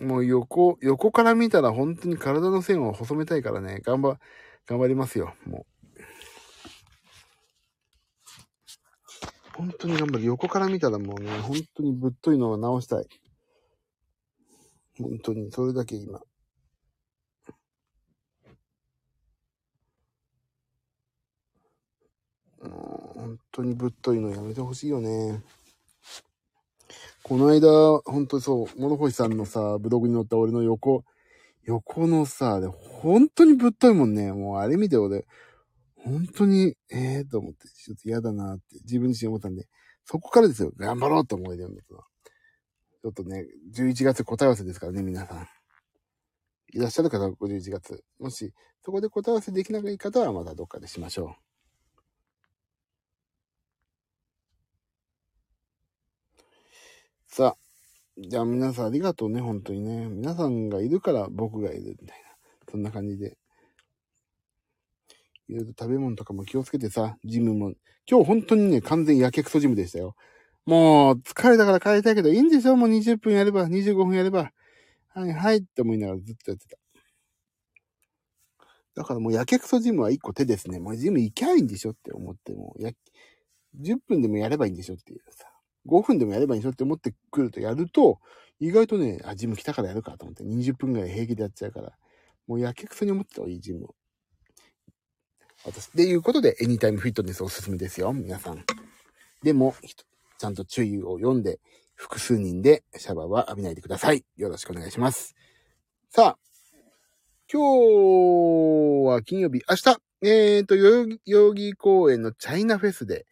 [0.00, 4.18] もう横、横から見たら本当に体の線を細めたいからね、頑張、
[4.66, 5.88] 頑張りますよ、もう。
[9.56, 10.24] 本当に頑張る。
[10.24, 13.06] 横から見たらもうね、本当にぶっといのを直したい。
[14.98, 16.20] 本当に、それだけ今。
[22.68, 25.42] もう、本当にぶっといのやめてほしいよね。
[27.22, 31.04] この間、本当にそう、諸星さんのさ、ブログに載った俺の横、
[31.64, 32.60] 横のさ、
[33.02, 34.32] 本当にぶっといもんね。
[34.32, 35.26] もうあれ見て俺、
[35.96, 39.66] 本当に、ええー、と思って、ちょっと嫌だなって自分自身思ったんで、
[40.04, 43.44] そこからですよ、頑張ろうと思い出るんですちょっとね、
[43.74, 45.48] 11月答え合わせですからね、皆さん。
[46.72, 48.04] いらっしゃる方は51月。
[48.18, 48.52] もし、
[48.82, 51.48] そこで答え合わせできない方はまたどっかでしましょう。
[57.26, 57.56] さあ、
[58.20, 60.08] じゃあ皆さんありがとうね、本当にね。
[60.08, 62.28] 皆さんがいるから僕がいるみたいな。
[62.68, 63.38] そんな感じで。
[65.48, 67.74] いろいろ食べ物とかも気をつけてさ、ジムも。
[68.10, 70.16] 今日本当にね、完全やけくそジムでしたよ。
[70.66, 74.50] もう、疲れたから帰りたいけど、いいんでしょもう20分やれば、25分やれば。
[75.08, 76.76] はいはいって思いながらずっとやってた。
[78.96, 80.80] だからもうやけくそジムは一個手ですね。
[80.80, 82.90] もうジム行きゃいいんでしょって思ってもう、や、
[83.80, 85.46] 10分でもやればいいんでしょっていうさ。
[85.86, 88.18] 5分でもやればいいんでしょって思ってくるとやると、
[88.60, 91.92] 意外とね、あ、ジム来たからやるかと思って20分ぐらい平気でやっちゃうから、
[92.46, 93.94] もうやけくそに思ってた方がいい、ジムを。
[95.64, 98.64] 私、っていうことで、エニタイムフィットネスおすすめですよ、皆さん。
[99.42, 99.74] でも、
[100.38, 101.60] ちゃんと注意を読んで、
[101.94, 104.24] 複数人でシャワーは浴びないでください。
[104.36, 105.34] よろしくお願いします。
[106.10, 106.38] さあ、
[107.52, 113.26] 今日は金曜日、明日、えっ、ー、と、代々木公園のチャイナフェスで、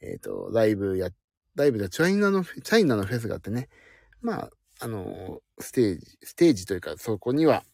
[0.00, 1.12] えっ、ー、と、ライブやっ、
[1.58, 3.68] ライブでチャイナの、チャイナのフェスがあってね、
[4.22, 4.50] まあ、
[4.80, 7.64] あの、ステージ、ステージというか、そこには、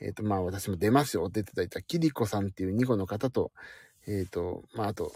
[0.00, 1.26] えっ、ー、と、まあ、私も出ますよ。
[1.28, 3.52] っていただいたキリコさんっていう2個の方と、
[4.06, 5.12] えっ、と、まあ、あと、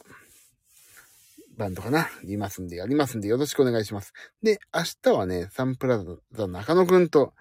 [1.57, 4.13] バンドかな、いますんで、やりますんで、よろしくお願いします。
[4.43, 6.03] で、明日はね、サンプラ
[6.33, 7.35] ザ中野くんと、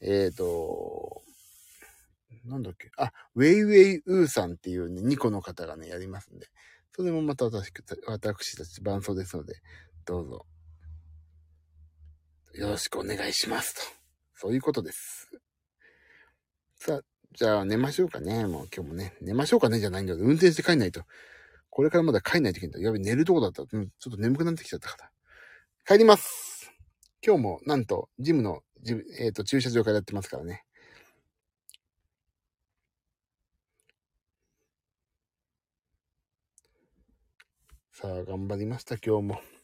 [0.00, 1.22] えっ、ー、と、
[2.44, 6.48] なんだっけ、あ、ウェイウェイウーさんっていうね、2個の方がね、やりますんで、
[6.94, 7.72] それもまた私、
[8.06, 9.54] 私たち伴奏ですので、
[10.06, 10.46] どうぞ、
[12.54, 13.80] よろしくお願いしますと。
[14.36, 15.28] そういうことです。
[16.76, 17.00] さあ、
[17.34, 18.46] じゃあ寝ましょうかね。
[18.46, 21.02] もう今日もね、寝ましょうかねじゃないんだけど、運転して帰んないと。
[21.70, 22.86] これからまだ帰んないといけないんだ。
[22.86, 23.66] やべ、寝るとこだった。
[23.66, 25.10] ちょっと眠くなってきちゃったから。
[25.84, 26.72] 帰ります
[27.20, 30.64] 今日も、なんと、ジムの、ジムえっ、ー、と、駐車場からやってますからね。
[37.92, 39.55] さあ、頑張りました、今日も。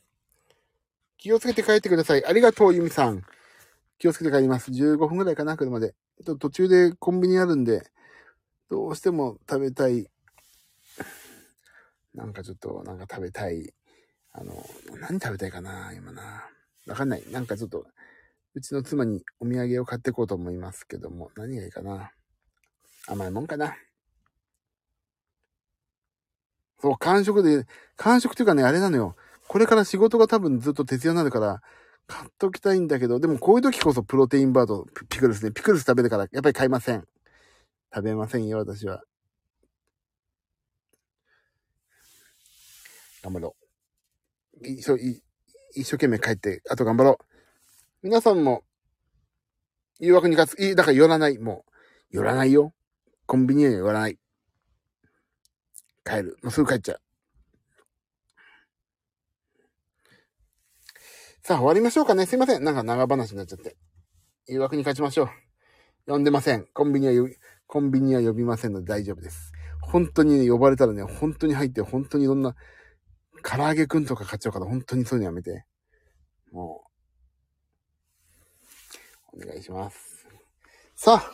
[1.22, 2.26] 気をつけて帰ってください。
[2.26, 3.22] ありがとう、ゆみさん。
[4.00, 4.72] 気をつけて帰ります。
[4.72, 5.90] 15分くらいかな、車で。
[5.90, 7.86] ちょっと途中でコンビニあるんで、
[8.68, 10.08] どうしても食べたい。
[12.12, 13.72] なんかちょっと、なんか食べたい。
[14.32, 14.52] あの、
[14.98, 16.50] 何食べたいかな、今な。
[16.88, 17.22] わかんない。
[17.30, 17.86] なんかちょっと、
[18.54, 22.10] うちの妻にお土産を買ってこうと思いますけども、何がいいかな。
[23.06, 23.76] 甘いもんかな。
[26.80, 27.64] そう、完食で、
[27.94, 29.14] 完食っていうかね、あれなのよ。
[29.52, 31.60] これから仕事が多分ずっと徹夜になるから、
[32.06, 35.52] 買っときたいんだけど、でもこういう時こそプロテインバーとピクルスね。
[35.52, 37.04] ピクルス食べるから、やっぱり買いません。
[37.94, 39.02] 食べませんよ、私は。
[43.22, 43.54] 頑張ろ
[44.62, 44.66] う。
[44.66, 44.82] 一
[45.84, 47.24] 生懸命帰って、あと頑張ろう。
[48.02, 48.64] 皆さんも、
[50.00, 50.62] 誘惑に勝つ。
[50.62, 51.36] いい、だから寄らない。
[51.36, 51.66] も
[52.10, 52.72] う、寄らないよ。
[53.26, 54.18] コンビニには寄らない。
[56.06, 56.38] 帰る。
[56.42, 57.11] もうすぐ帰っちゃう。
[61.44, 62.24] さあ、終わりましょうかね。
[62.24, 62.62] すいません。
[62.62, 63.76] なんか長話になっちゃって。
[64.46, 65.28] 誘惑に勝ちましょう。
[66.06, 66.68] 呼んでません。
[66.72, 67.36] コンビニは呼び、
[67.66, 69.50] コンビニは呼びませんので大丈夫です。
[69.80, 72.54] 本当にね、呼ばれたらね、本当に入って、本当にいろんな、
[73.42, 75.64] 唐揚げくんとか買っちゃうから、本当にそういうのやめて。
[76.52, 76.84] も
[79.34, 80.24] う、お願いします。
[80.94, 81.32] さあ、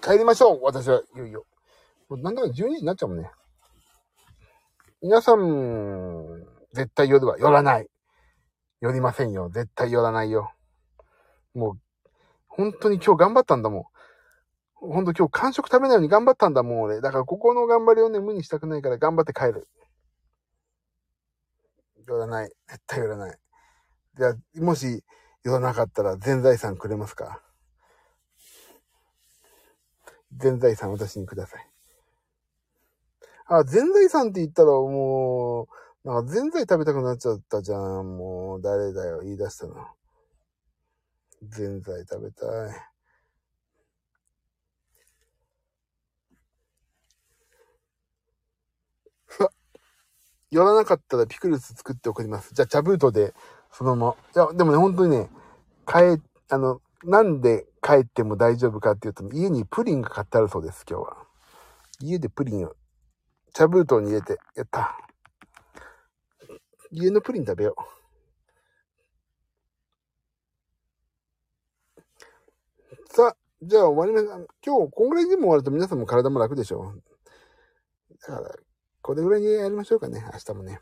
[0.00, 0.60] 帰りましょう。
[0.62, 1.44] 私はいよいよ。
[2.08, 3.32] もうなんだか12時になっちゃうもんね。
[5.02, 7.88] 皆さん、絶対夜は寄らない。
[8.80, 9.48] 寄りませんよ。
[9.48, 10.52] 絶対寄らないよ。
[11.54, 11.80] もう、
[12.48, 13.84] 本当に今日頑張ったんだもん。
[14.74, 17.00] 本当今日完食食べないように頑張ったんだもん、俺。
[17.00, 19.68] だからここの頑張りをね、無にしたくないから頑張って帰る。
[22.06, 22.52] 寄らない。
[22.68, 23.38] 絶対寄らない。
[24.16, 25.02] じゃあ、もし
[25.42, 27.42] 寄らなかったら全財産くれますか？
[30.36, 31.70] 全財産私にください。
[33.46, 35.66] あ、全財産って言ったらもう、
[36.06, 38.16] なんか全財食べたくなっちゃったじゃん。
[38.16, 39.74] もう、誰だよ、言い出したの。
[41.42, 42.96] 全財食べたい。
[49.28, 49.50] さ、
[50.50, 52.54] 寄らなかったらピクルス作って送ります。
[52.54, 53.34] じゃあ、茶封筒で、
[53.72, 54.42] そのまま。
[54.44, 55.30] いや、でもね、本当にね、
[55.86, 61.16] 帰、あの、なんで帰っても大丈夫かっていうと、家にプリンが買ってあるそうです、今日は。
[62.00, 62.76] 家でプリンを
[63.54, 65.05] 茶封筒に入れて、やった。
[66.96, 67.82] 家のプリン食べよう。
[73.14, 74.46] さあ、じゃあ終わります。
[74.64, 77.02] 今日、こんぐらいでも終わると皆さんも体も楽でしょう。
[78.22, 78.56] だから、
[79.02, 80.80] これぐらいにやりましょうかね、明日もね。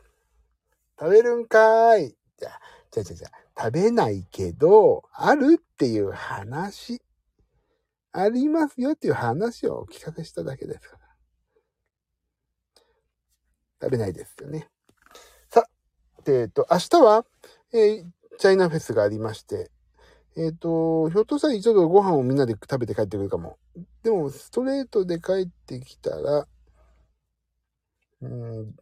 [0.98, 2.16] 食べるんかーい。
[2.38, 2.60] じゃあ、
[2.92, 7.02] じゃあじゃあじゃあ、食べないけど、あるっていう話。
[8.12, 11.04] ありますよっていう話をお聞かせしただけですから。
[13.82, 14.70] 食べないですよね。
[16.32, 17.26] えっ、と、明日は、
[17.72, 18.04] えー、
[18.38, 19.70] チャイナフェスがありまして、
[20.36, 23.58] えっ、ー、と、ひょっとしたら一度ご飯をみんなで食べて帰ってくるかも。
[24.02, 26.46] でも、ストレートで帰ってきたら、
[28.22, 28.74] うん、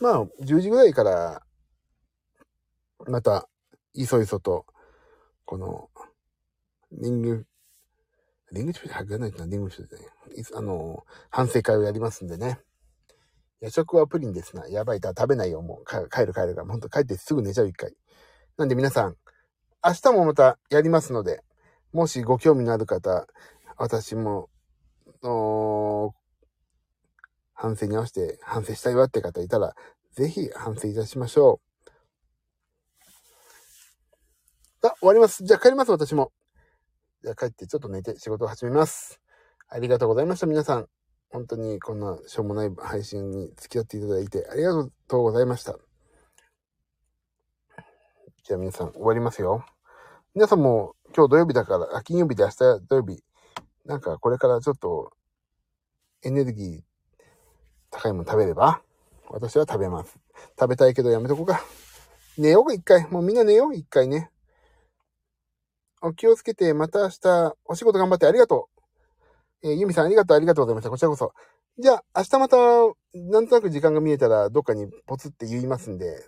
[0.00, 1.42] まあ、10時ぐらいから、
[3.06, 3.48] また、
[3.94, 4.64] いそいそと、
[5.44, 5.90] この、
[6.92, 7.46] リング、
[8.52, 10.04] リングシュで入らないとな、リングシューでね。
[10.54, 12.60] あの、反省会をやりますんでね。
[13.60, 14.68] 夜食はプリンですな。
[14.68, 15.84] やばい、だ、食べないよ、もう。
[15.84, 16.64] 帰る帰るから。
[16.64, 17.92] ほんと帰ってすぐ寝ちゃう、一回。
[18.56, 19.16] なんで皆さん、
[19.84, 21.42] 明日もまたやりますので、
[21.92, 23.26] もしご興味のある方、
[23.76, 24.48] 私も、
[25.22, 26.14] の
[27.54, 29.74] 反省に合わせて反省したいわって方いたら、
[30.12, 31.60] ぜひ反省いたしましょ
[34.82, 34.86] う。
[34.86, 35.44] あ、終わります。
[35.44, 36.32] じゃあ帰ります、私も。
[37.22, 39.20] じゃあ帰ってちょっと寝て仕事を始めます。
[39.68, 40.88] ありがとうございました、皆さん。
[41.30, 44.72] 本当にこんなしょうもない配信に付き合っていただいてありが
[45.06, 45.78] とうございました。
[48.44, 49.64] じゃあ皆さん終わりますよ。
[50.34, 52.56] 皆さんも今日土曜日だから、金曜日で明日
[52.88, 53.22] 土曜日、
[53.84, 55.12] なんかこれからちょっと
[56.22, 56.80] エネルギー
[57.90, 58.80] 高いもの食べれば
[59.28, 60.18] 私は食べます。
[60.58, 61.60] 食べたいけどやめとこうか。
[62.38, 63.06] 寝よう一回。
[63.10, 64.30] もうみんな寝よう一回ね。
[66.00, 68.77] お気をつけて、また明日、お仕事頑張ってありがとう。
[69.62, 70.90] えー、ゆみさんありがとう、ありがとうございました。
[70.90, 71.32] こちらこそ。
[71.78, 72.56] じゃあ、明日また、
[73.14, 76.22] なんとなく時間が見えたら、どっかにポツって言いますんで、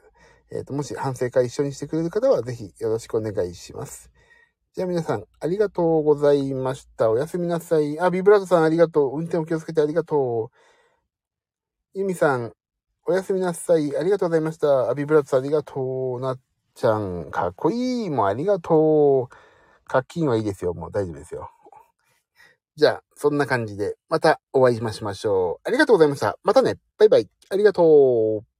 [0.53, 4.11] えっ、ー、と、もし反省会一緒にしてくれる方は、ぜひよろしくお願いします。
[4.75, 7.11] じゃあ皆さん、ありがとうございました。
[7.11, 7.99] おやすみなさい。
[8.01, 9.17] あ、ビブラードさんありがとう。
[9.17, 10.57] 運転お気をつけてありがとう。
[11.95, 12.53] ゆみさん、
[13.07, 13.97] おやすみなさい。
[13.97, 14.91] ありがとうございました。
[14.91, 16.21] アビブラッツありがとう。
[16.21, 16.41] なっ
[16.75, 18.11] ちゃん、かっこいい。
[18.11, 19.37] もうありがとう。
[19.87, 20.73] 課金はいいですよ。
[20.75, 21.51] もう大丈夫ですよ。
[22.81, 25.69] じゃあ、そんな感じで、またお会いしましょう。
[25.69, 26.39] ありがとうございました。
[26.43, 26.77] またね。
[26.97, 27.29] バイバイ。
[27.51, 28.60] ありがとう。